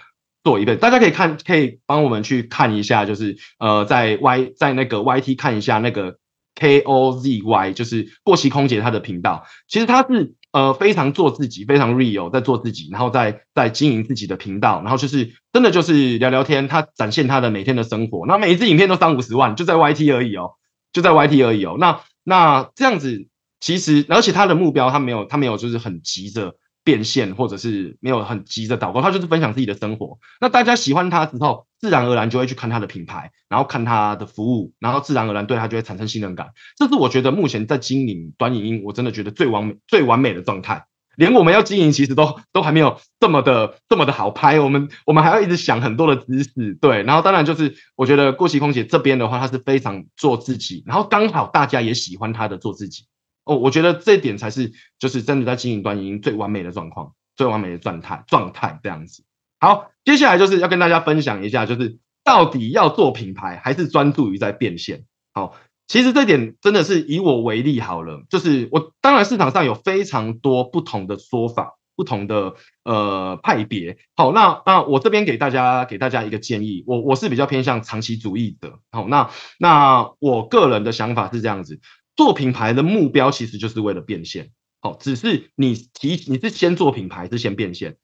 [0.44, 6.18] 做一遍，大家可以看，可以帮我们去看一下，就是呃，在 Y 在那个 YT 看一下那个
[6.60, 9.46] KOZY，就是过期空姐她的频道。
[9.70, 18.26] 其实她是呃非常做自己，非常 real，在做自己，然后在在经营自己的频道，然后就是真的就是聊聊天，她展现她的每天的生活。
[18.28, 20.52] 那每一支影片都三五十万，就在 YT 而已哦，
[20.92, 21.78] 就在 YT 而已哦。
[21.80, 23.28] 那那这样子，
[23.62, 26.56] 其实而且她的目标，她没有她没有就是很急着。
[26.84, 30.18] 变现或者是没有很急着导购，他就是分享自己的生活。
[30.42, 36.50] 那大家喜欢他之后，自然而然就会去看他的品牌，然后看他的服务，然后自然而然对他就会产生信任感。
[36.78, 40.86] 这是我觉得目前在经营短影音，我真的觉得最完美、最完美的状态。
[41.16, 44.60] 连我们要经营，其实都都还没有这么的、这么的好拍。
[44.60, 47.04] 我们我们还要一直想很多的知识，对。
[47.04, 53.06] 然后当然就是我觉得过期空姐这边的话，她是非常做自己，然后刚好大家也喜欢她的做自己。
[53.46, 59.24] 哦，我觉得这点才是就是真的在经营端已经最完美的状况，最完美的状态状态这样子。
[59.60, 65.06] 好，接下来就是要跟大家分享一下，就是到底要做品牌还是专注于在变现。
[65.34, 65.56] 好，
[65.88, 73.98] 其实这点真的是以我为例好了，就是我当然市场上有非常多不同的说法，不同的呃派别。
[74.16, 78.80] 好，那那我这边给大家给大家一个建议，我我是比较偏向长期主义的。
[78.92, 79.30] 好，那
[79.60, 81.80] 那我个人的想法是这样子。
[82.16, 84.52] 做品牌的目标其实就是为了变现，
[84.82, 87.98] 好，只是你提你是先做品牌，是先变现。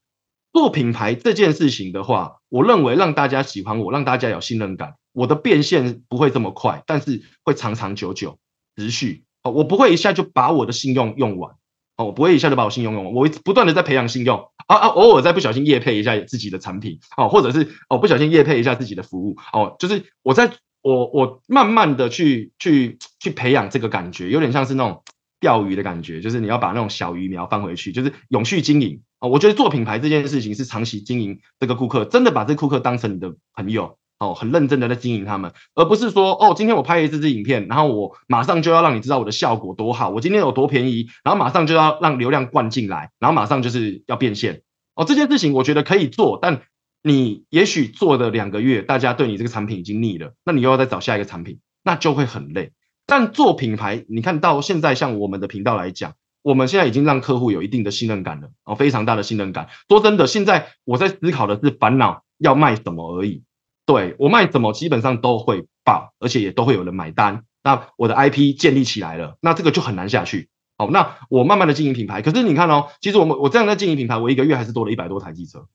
[0.52, 8.40] 做品牌这件事情的话，我认为让大家喜欢我，让大家有信任感，我的变现不会这么快，但是会长长久久
[8.76, 9.26] 持续。
[9.44, 11.54] 哦，我不会一下就把我的信用用完，
[11.98, 20.52] 哦，我不会一下就把我信用用完，我不断的在培养信用，啊啊，偶尔再不小心夜配一下自己的产品，哦，或者是哦不小心夜配一下自己的服务，哦，就是我在。
[20.90, 25.04] 我我慢慢的去去去培养这个感觉，有点像是那种
[25.40, 29.30] 钓鱼的感觉，就是你要把那种小鱼苗放回去，就是永续经营啊。
[29.30, 44.62] 我觉得做品牌这件事情是长期经营这个顾客，真的把这顾客当成你的朋友哦，很认真的在经营他们，而不是说哦，今天我拍一支支影片，然后我马上就要让你知道我的效果多好，我今天有多便宜，然后马上就要让流量灌进来，然后马上就是要变现
[44.96, 45.06] 哦。
[45.06, 46.62] 这件事情我觉得可以做，但。
[47.02, 52.74] 你也许做的两个月，大家对你这个产品已经腻了，那你又要再找下一个产品，那就会很累。
[53.06, 59.70] 但做品牌，你看到现在像我们的频道来讲，我们现在已经让客户有一定的信任感了，哦，非常大的信任感。
[59.88, 63.44] 说真的，现在我在思考的是烦恼要卖什么而已。
[63.86, 67.44] 对我卖什么，基本上都会爆，而且也都会有人买单。
[67.64, 70.50] 那我的 IP 建立起来了，那这个就很难下去。
[70.78, 75.66] 好，那我慢慢的经营品牌，可是你看哦，其实我们我这样在经营品牌，我一个月还是多了一百多台机车。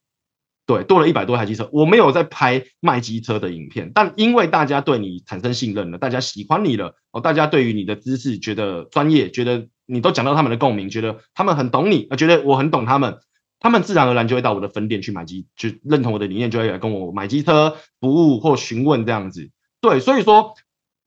[0.67, 13.19] 对，多了一百多台机车，我没有在拍卖机车的影片，但因为大家对你产生信任了，大家喜欢你了，哦，大家对于你的知识觉得专业，觉得你都讲到他们的共鸣，觉得他们很懂你，啊，觉得我很懂他们，
[13.61, 19.51] 他们自然而然就会到我的分店去买机，就认同我的理念，就会来跟我买机车服务或询问这样子。
[19.81, 20.55] 对，所以说。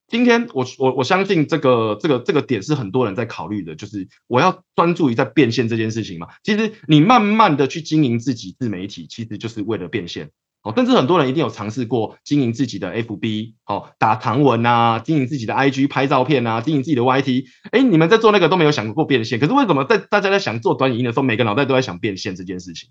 [0.07, 6.27] 今天我我我相信这个这个这个点是很多人在考虑的，就是我要专注于在变现这件事情嘛。
[6.43, 10.31] 其实你慢慢的去经营自己自媒体，其实就是为了变现。
[10.63, 17.45] 哦，但是很多人一定有尝试过经营自己的 FB，哦，打长文啊，经营自己的 IG 拍照片啊，经营自己的 YT。
[17.71, 22.89] 哎，你们在做那个都没有想过变现，可是为什么在大家在想做短影音的时候，每个脑袋都在想变现这件事情？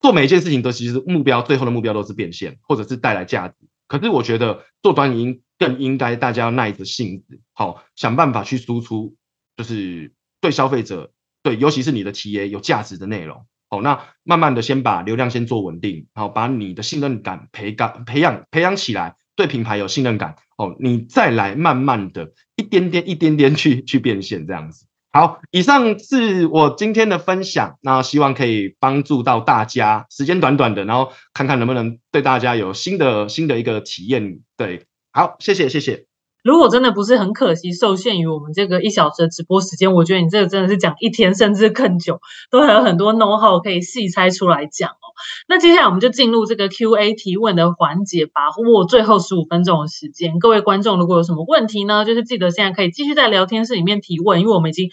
[0.00, 3.54] 做每一件事情都其实目标最后的目标都是变现，或者是带来价值。
[3.86, 9.16] 可是我觉得做短影音更应该大家要耐着性子，好想办法去输出，
[9.56, 13.46] 就是对消费者对，尤其是你的企业有价值的内容。
[13.70, 20.36] 哦，那慢慢的先把流量先做稳定，然后把你的信任感培感培养培养起来，对品牌有信任感。
[20.56, 24.86] 哦，你再来慢慢的一点点一点点去 去变现这样子。
[25.10, 30.06] 好，以上是我今天的分享，那希望可以帮助到大家。
[30.10, 34.40] 时间短短的，然后看看能不能对大家有新的新的一个体验。
[34.56, 36.06] 对，好，谢谢谢谢。
[36.42, 45.06] 如果真的不是很可惜，受限于我们这个一小时的直播时间，我觉得你这个真的是讲一天甚至更久，都还有很多 know how 可以细拆出来讲哦。
[45.46, 50.40] 那接下来我们就进入这个 Q&A 提问的环节，把握最后十五分钟的时间。
[50.40, 54.90] 各位观众，如果有什么问题呢，就是记得现在可以继续在聊天室里面提问，因为我们已经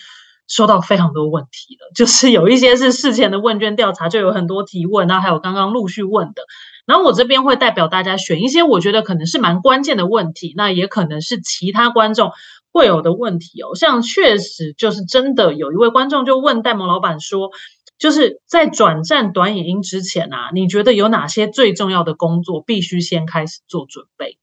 [0.48, 6.44] 收到非常多问题了，就是有一些是事前的问卷调查，就有很多提问，然后还有刚刚陆续问的。
[6.86, 12.32] 然后我这边会代表大家选一些我觉得可能是蛮关键的问题，那也可能是其他观众
[12.72, 13.76] 会有的问题哦。
[13.76, 17.52] 像确实就是真的有一位观众就问戴蒙老板说，
[17.98, 24.38] 就是在转战短影音之前啊，你觉得有哪些最重要的工作必须先开始做准备？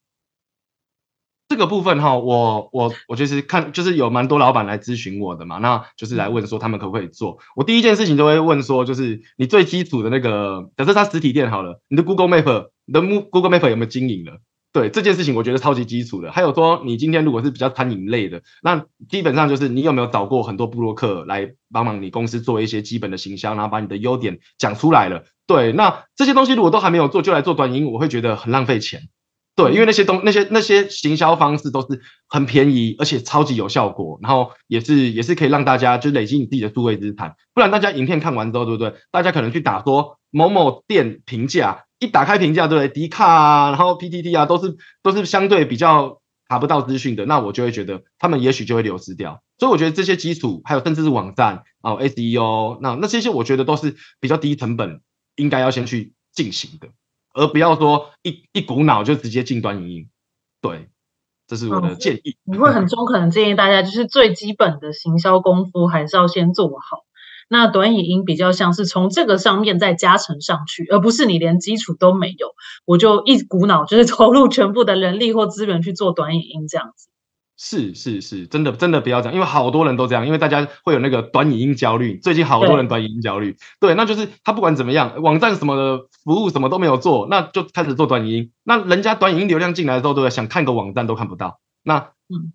[1.49, 7.39] 这个部分哈，我我我就是看，就是有蛮多老板来咨询我的嘛，那就是来问说他们可不可以做。
[7.55, 14.37] 我第一件事情都会问说，就是你最基础的那个，假设他实体店好了，你的 Google Map，你的 Google Map 有没有经营了？
[14.71, 16.31] 对这件事情，我觉得超级基础的。
[16.31, 25.23] 还有说，你今天如果是比较餐饮类的，那基本上就是你有没有找过很多布洛克来帮忙你公司做一些基本的行销，然后把你的优点讲出来了。
[25.47, 29.09] 对，那这些东西如果都还没有做，就来做短音，我会觉得很浪费钱。
[29.59, 31.99] 对，因为那些东那些那些行销方式都是
[32.29, 37.35] 很便宜，而且超级有效果，然后也是也是可以让大家就累积你自己的数位资产。
[37.53, 38.93] 不然大家影片看完之后，对不对？
[39.11, 42.87] 大家可能去打说某某店评价，一打开评价，对不对？
[42.87, 49.43] 迪卡啊，然后 PTT 啊，都是都是相对比较查不到资讯的，那我就会觉得他们也许就会流失掉。
[49.57, 55.01] 所以我觉得这些基础，还有甚至是网站哦 SEO，那那这些我觉得都是比较低成本，
[55.35, 56.87] 应该要先去进行的。
[57.33, 60.09] 而不要说一一股脑就直接进端影音，
[60.61, 60.89] 对，
[61.47, 62.37] 这是我的建议。
[62.43, 67.05] 你会很中肯的建议大家，就是最基本的行销功夫还是要先做好。
[67.51, 72.53] 那短影音比较像是从这个上面再加成上去，而不是你连基础都没有，
[72.85, 77.08] 我就一股脑就是投入全部的人力或资源去做短影音这样子。
[77.61, 82.17] 是是是，真的真的不要这样，因为好多人都这样，因为大家会有那个短影音焦虑。
[82.17, 88.51] 最近好多人短影音焦虑，对，那就是他不管怎么样，网站什么的服务什么都没有做，那就开始做短影音。
[88.63, 92.11] 那人家短影音流量进来的时候，对，想看个网站都看不到，那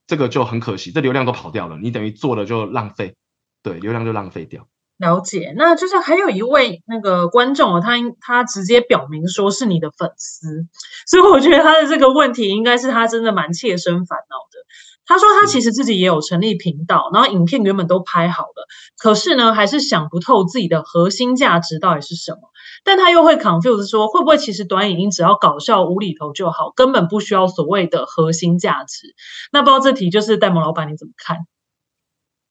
[0.07, 3.15] 这个就很可惜，这流量都跑掉了，你等于做了就浪费，
[3.63, 4.67] 对，流量就浪费掉。
[4.97, 10.67] 了解，那就是还有一位那个观众哦，他他直接表明说是你的粉丝，
[11.07, 14.65] 所以我觉得他的这个问题应该是他真的蛮切身烦恼的。
[15.07, 18.67] 他说他其实自己也有成立频道，然后影片原本都拍好了，
[18.99, 22.39] 可是呢还是想不透自己的核心价值到底是什么。
[22.85, 29.15] 但他又会 confuse 说，会不会其实短影音只要搞笑无厘头就好，根本不需要所谓的核心价值？
[29.53, 31.47] 那不知道这题就是戴蒙老板你怎么看？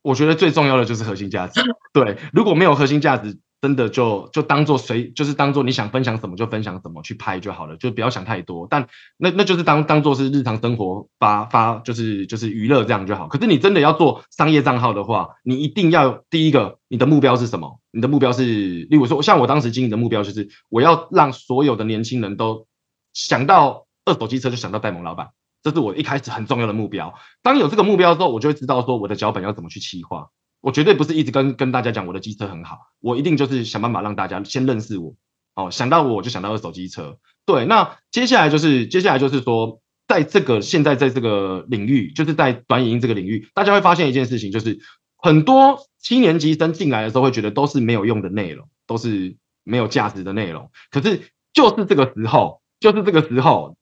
[0.01, 1.61] 我觉得最重要的就是核心价值。
[1.93, 3.39] 对，如果没有核心价值。
[3.63, 8.67] 真的就就当做随就是当做你想分享什么就分享什么去拍就好了，就不要想太多。
[8.69, 13.29] 但那那就是当当做是日常生活发发就是就是娱乐这样就好。
[13.29, 17.79] 可是你真的要做商业账号的话，你一定要第一个你的目标是什么？
[17.91, 22.67] 你的目标是，例如说像我当时经营的目标就是我要让所有的年轻人都
[23.13, 25.29] 想到二手机车就想到戴蒙老板，
[25.61, 27.13] 这是我一开始很重要的目标。
[27.41, 30.27] 当有这个目标之后，我就会知道说我的脚本要怎么去企划。
[30.63, 35.13] 我绝对不是一直跟跟大家讲我的机车很好，我一定就是想办法让大家先认识我，
[35.55, 37.17] 哦，想到我就想到二手机车。
[37.45, 44.79] 对，那接下来就是接下来就是说，在这个现在在这个领域，就是在短影音这个领域，大家会发现一件事情，就是
[45.17, 49.35] 很多七年级生进来的时候会觉得都是没有用的内容，都是
[49.65, 50.71] 没有价值的内容。
[50.91, 53.75] 可是就是这个时候，就是这个时候，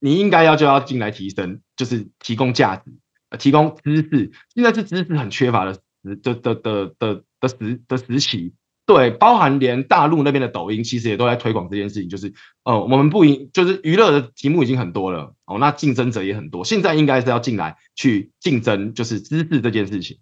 [0.00, 2.92] 你应该要就要进来提升，就是提供价值，
[3.38, 4.32] 提供知识。
[4.52, 5.78] 现在是知识很缺乏的。
[6.14, 8.54] 的的的的的时的时期，
[8.86, 12.32] 对，包含连大陆那边的抖音，其实也都在推广这件事情，就是，
[12.62, 20.18] 呃，我们不赢，就是娱乐的题目已经很多了，哦，那竞争者也很多，现在应该是要进来去竞争，就是知识这件事情，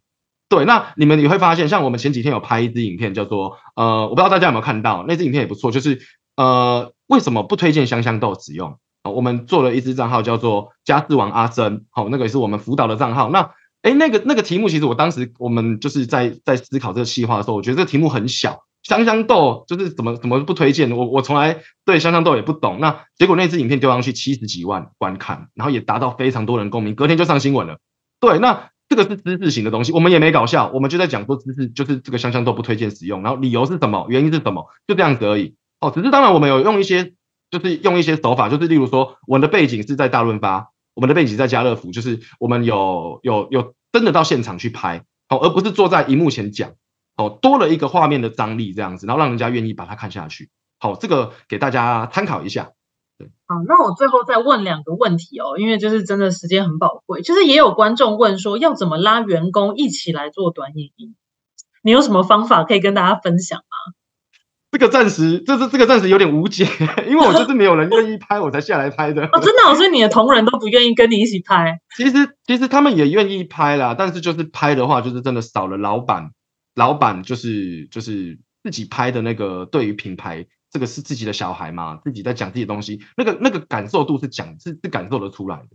[0.49, 6.01] 对，那你们你会发现，像我们前几天有拍一支影片，叫做，呃，我不知道大家有没有看到，那支影片也不错，就是，
[6.37, 8.79] 呃，为什么不推荐香香豆使用？
[9.03, 13.51] 我们做了一支账号叫做家事王阿珍，好，那个也是我们辅导的账号，那。
[13.85, 22.79] 哎，那个那个题目，其实我当时我们就是在在思考这个计划的时候，我觉得这个题目很小，香香豆就是怎么怎么不推荐，我我从来对香香豆也不懂。
[22.81, 27.77] 那结果那支影片丢上去七十几万观看，然后也达到非常多人共鸣，隔天就上新闻了。
[28.21, 35.57] 对，那这个是知识型的东西，我们也没搞笑，我们就在讲说知识就是这个香香豆不推荐使用，然后理由是什么，原因是什么，就这样子而已。
[35.81, 37.13] 哦，只是当然我们有用一些，
[37.51, 46.73] 就是用一些手法，就是例如说我的背景是在大润发，我们的背景在家乐福，就是我们有有有真的到现场去拍，哦，而不是坐在荧幕前讲，
[47.17, 50.51] 哦，多了一个画面的张力这样子，然后让人家愿意把它看下去。
[50.79, 52.73] 好，这个给大家参考一下。
[53.47, 61.15] 好，那我最后再问两个问题哦，因为就是真的时间很宝贵，就是也有观众问说要怎么拉员工一起来做短影音，
[61.83, 63.95] 你有什么方法可以跟大家分享吗？
[64.75, 66.67] 这个暂时，这是这个暂时有点无解，
[67.07, 69.25] 因为我就是没有人愿意拍，我才下来拍的。
[69.27, 71.79] 哦，真的、哦，所以你的同仁都不愿意跟你一起拍。
[71.97, 76.33] 其实其实他们也愿意拍啦，但是就是拍的话，就是真的少了老板，
[76.75, 80.45] 老板就是就是自己拍的那个对于品牌。
[80.73, 85.69] 这个是自己的小孩嘛，自己在讲自己的东西，那个那个感受度是讲是是感受得出来的，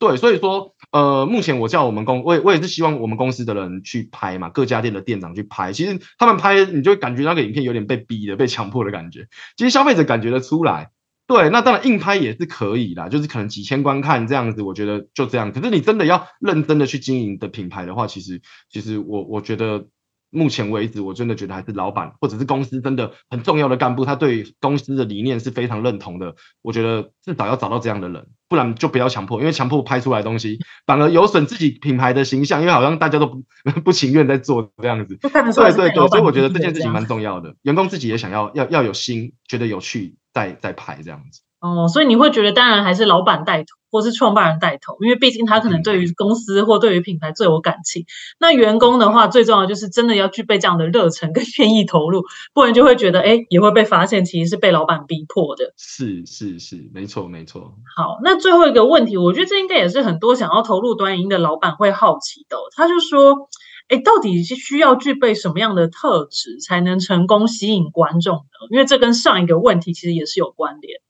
[0.00, 10.90] 对，所以说呃，目前我叫我们公，我也我也是希望我们公司的人去拍嘛，各家店的店长去拍，其实他们拍，你就感觉那个影片有点被逼的，被强迫的感觉，其实消费者感觉得出来，
[11.26, 18.40] 对，那当然硬拍也是可以啦，就是可能几千观看这样子，我觉得就这样，可是你真的要认真的去经营的品牌的话，其实
[18.70, 19.86] 其实我我觉得。
[20.32, 26.36] 目前为止，我真的觉得还是老板或者是公司真的很重要的干部，他对公司的理念是非常认同的。
[26.62, 33.42] 我觉得至少要找到这样的人，不然就不要强迫，因为强迫拍出来的东西 反而有损自己品牌的形象，因为好像大家都不
[33.84, 35.16] 不情愿在做这样子。
[35.16, 41.40] 对对对，所以我觉得这件事情蛮重要的，员工自己也想要要要有心，觉得有趣，再再拍这样子。
[41.60, 48.06] 哦，所以你会觉得，当然还是老板带头，或是创办人带头，因为毕竟他可能对于公司或对于品牌最有感情。
[48.38, 55.74] 那员工的话，最重要就是真的要具备这样的热忱跟 愿意投入，不然就会觉得，哎，也会被发现其实是被老板逼迫的。
[55.76, 57.74] 是是是，没错没错。
[57.94, 62.56] 好，那最后一个问题，我觉得这应该也是很多想要投入端影音的老板会好奇的。
[62.74, 63.50] 他就说，
[63.88, 68.68] 哎，到底是需要具备什么样的特质才能成功吸引观众呢？
[68.70, 71.02] 因为这跟上一个问题其实也是有关联。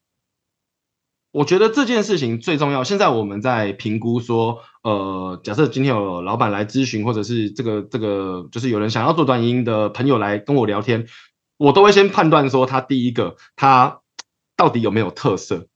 [1.33, 2.83] 我觉得这件事情最重要。
[2.83, 11.07] 现在我们在评估说，呃，假设今天有老板来咨询，或者是这个这个，就是有人想要做短音的朋友来跟我聊天，
[11.57, 14.01] 我都会先判断说，他第一个他
[14.57, 15.68] 到底有没有特色。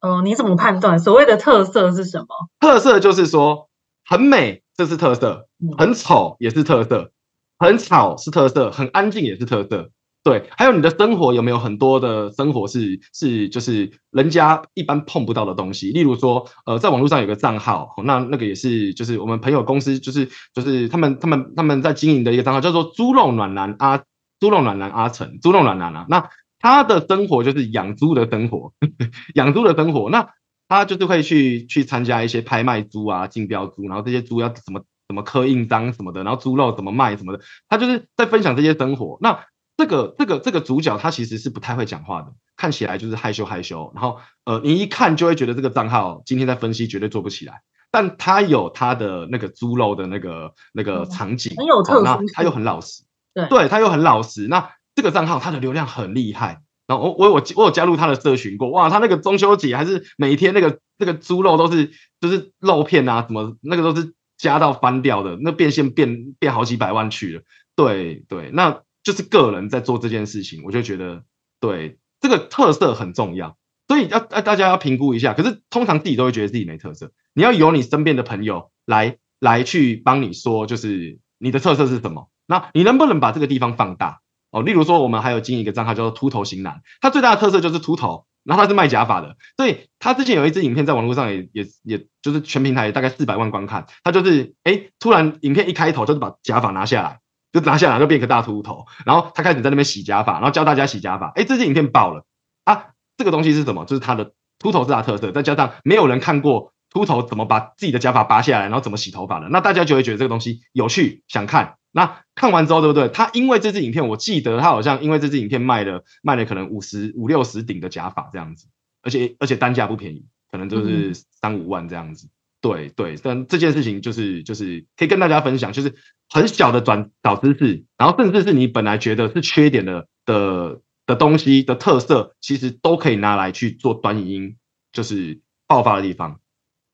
[0.00, 0.98] 嗯，你怎么判断？
[0.98, 2.26] 所谓的特色是什么？
[2.60, 3.70] 特色就是说
[4.04, 5.46] 很美，这是特色；
[5.78, 7.10] 很丑也是特色；
[7.58, 9.90] 很吵是特色；很安静也是特色。
[10.22, 15.92] 对，还有你的生活有没有很多的生活是是就是人家一般碰不到的东西？
[15.92, 23.96] 例如说，呃，在网络上有个账号，那那个也是就是我们朋友公司就是就是他们他们他们在经营的一个账号，叫做猪肉暖男阿
[24.38, 26.04] 猪肉暖男阿成猪肉暖男啊。
[26.10, 28.74] 那他的生活就是养猪的生活，
[29.36, 30.10] 养猪的生活。
[30.10, 30.28] 那
[30.68, 37.40] 他就是会去去参加一些拍卖猪啊、竞标猪，然后这些猪要怎么怎么刻印章什么的，然后猪肉怎么卖什么的，
[37.70, 39.16] 他就是在分享这些生活。
[39.22, 39.40] 那
[39.80, 67.42] 这个这个这个主角他其实是不太会讲话的，看起来就是害羞害羞，然后呃你一看就会觉得这个账号今天在分析绝对做不起来，但他有他的那个猪肉的那个那个场景，很有特色，他又很老实，对，对他又很老实，那这个账号他的流量很厉害，然后我我我我有加入他的社群过，哇，他那个中秋节还是每天那个那个猪肉都是就是肉片啊什么那个都是加到翻掉的，那变现变变好几百万去了，
[67.74, 68.82] 对对，那。
[69.02, 71.24] 就是个人在做这件事情，我就觉得
[71.60, 73.56] 对这个特色很重要，
[73.88, 75.34] 所以要大家要评估一下。
[75.34, 82.28] 可是通常自己都会觉得自己没特色，你要有你身边的朋友来来去帮你说，就是你的特色是什么？
[82.46, 84.20] 那你能不能把这个地方放大？
[84.50, 97.20] 哦，例如说我们还有经营一个账号叫做秃头型男，他最大的特色就是秃头，然后他是卖假发的，所以他之前有一支影片在网络上也也也就是全平台大概四百万观看，他就是哎突然影片一开头就是把假发拿下来。
[97.52, 101.28] 就拿下来就变个大秃头，然后他开始在那边洗假发，然后教大家洗假发。
[101.34, 102.24] 哎，这支影片爆了
[102.64, 102.86] 啊！
[103.16, 103.84] 这个东西是什么？
[103.84, 111.76] 就是他的秃头是他特色，再加上没有人看过秃头怎么把自己的假发拔下来，然后怎么洗头发的，那大家就会觉得这个东西有趣，想看。
[111.92, 113.08] 那看完之后，对不对？
[113.08, 118.68] 他因为这支影片，我记得他好像因为这支影片卖了卖了可能五十五六十顶的假发这样子，
[119.02, 122.28] 而且而且单价不便宜，可能就是三五万这样子。
[122.60, 125.94] 对对，但这件事情就是就是可以跟大家分享，就是
[126.28, 134.56] 很小的转导知识，然后甚至是你本来觉得是缺点的的的东西的特色，其实都可以拿来去做短影音，
[134.92, 136.38] 就是爆发的地方。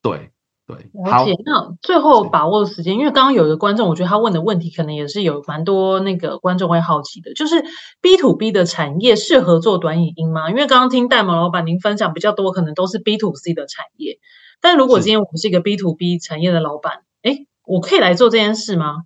[0.02, 0.30] 对
[0.68, 0.76] 对，
[1.10, 1.26] 好。
[1.44, 7.64] 那最后把握时间，因为刚刚有一个观众，我觉得他问的问题可能也是有蛮多那个观众会好奇的，就是
[8.00, 10.48] B to B 的产业适合做短影音吗？
[10.48, 14.20] 因为刚刚听戴蒙老板您分享比较多，可能都是 B to C 的产业。
[14.61, 19.04] 但如果今天我是一个 B to B 产业的老板，哎，我可以来做这件事吗？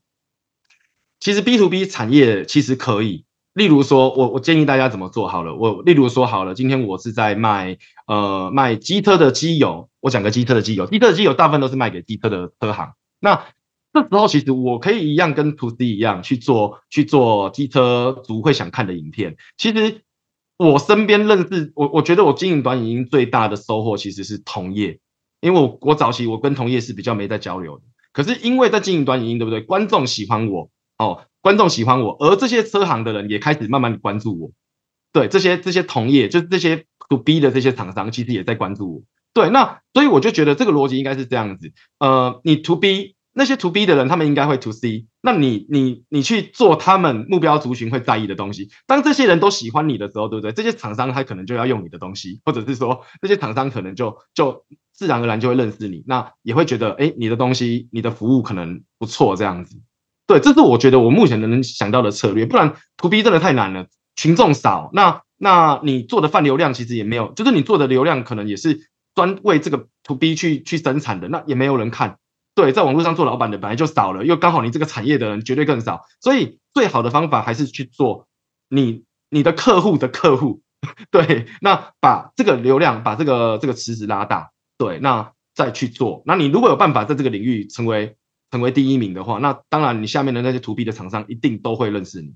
[1.18, 5.55] 其实 B to B 产业其实可以，例如说，我我建议大家怎么做好了。
[5.55, 7.76] 我例如说好了，今天我是在卖
[8.07, 12.94] 呃卖机车的机油，我讲个机车的机油，机车的机油大部分都是卖给机车的车行。
[13.18, 13.44] 那
[13.92, 19.36] 这时候其实我可以一样跟 To C 一样去做去做机车族会想看的影片。
[19.59, 20.03] 其实
[20.57, 25.01] 我身边认识我，我觉得我经营短影音最大的收获其实是同业，
[25.41, 29.61] 因为我我早期我跟同业是比较没在交流的，可是因为在经营端影音，对不对？
[29.61, 30.70] 观众喜欢我。
[30.99, 34.51] 哦，观众喜欢我，而这些车行的人也开始慢慢的关注我。
[35.14, 39.03] 对，这些这些同业，就是这些 to B 的这些厂商，其实也在关注我。
[39.32, 41.72] 对，那所以我就觉得这个逻辑应该是这样子。
[41.99, 45.07] 呃，你 to B 那些 to B 的人，他们应该会 to C。
[45.23, 48.71] 那你你你去做他们目标族群会在意的东西。
[48.87, 50.53] 当这些人都喜欢你的时候，对不对？
[50.53, 54.64] 这些厂商他可能就要用你的东西，或者是说这些厂商可能就就
[54.95, 59.81] 自然而然就会认识你，那也会觉得哎，你的东西、你的服务可能不错这样子。
[60.27, 72.18] 对，这是我觉得我目前能想到的策略，不然 To B 真的太难了，群众少，那那你做的泛流量其实也没有，就是你做的流量可能也是专为这个 To B 去去生产的，那也没有人看。
[72.61, 78.26] 对，在网络上做老板的本来就少了，又刚好你这个产业的人绝对更少，所以最好的方法还是去做
[78.68, 80.61] 你你的客户的客户，
[81.11, 88.16] 对，那把这个流量把这个这个池子拉大，对，那再去做，那你如果有办法在这个领域成为。
[88.52, 92.34] 成为第一名的话，那当然你下面的那些 to B 的厂商一定都会认识你。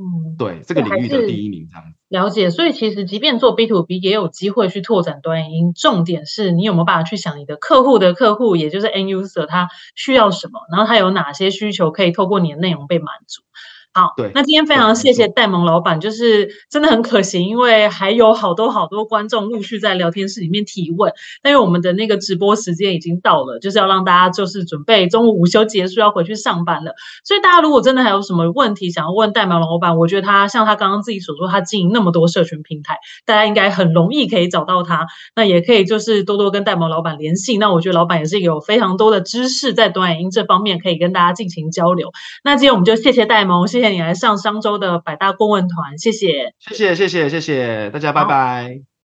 [0.00, 1.84] 嗯，对，这个领域的第一名这样。
[2.08, 13.42] 了解，所以其实即便做 B to B 也有机会去拓展端音，重点是你有没有办法去想你的客户的客户，也就是 N user 他需要什么，然后他有哪些需求可以透过你的内容被满足。
[13.98, 26.92] 好，对，那今天非常谢谢戴蒙老板，就是真的很可惜，因为还有好多好多观众陆续在聊天室里面提问，但是我们的那个直播时间已经到了，就是要让大家就是准备中午午休结束要回去上班了，
[27.24, 42.12] 所以大家如果真的还有什么问题想要问戴蒙老板，我觉得他像他刚刚自己所说，他经营那么多社群平台，大家应该很容易可以找到他，那也可以就是多多跟戴蒙老板联系，那我觉得老板也是有非常多的知识在短影音这方面可以跟大家进行交流，
[42.44, 43.96] 那今天我们就谢谢戴蒙，谢谢。
[43.96, 48.88] 你来上商周的百大顾问团，谢谢，谢谢，谢谢，谢谢大家，拜拜。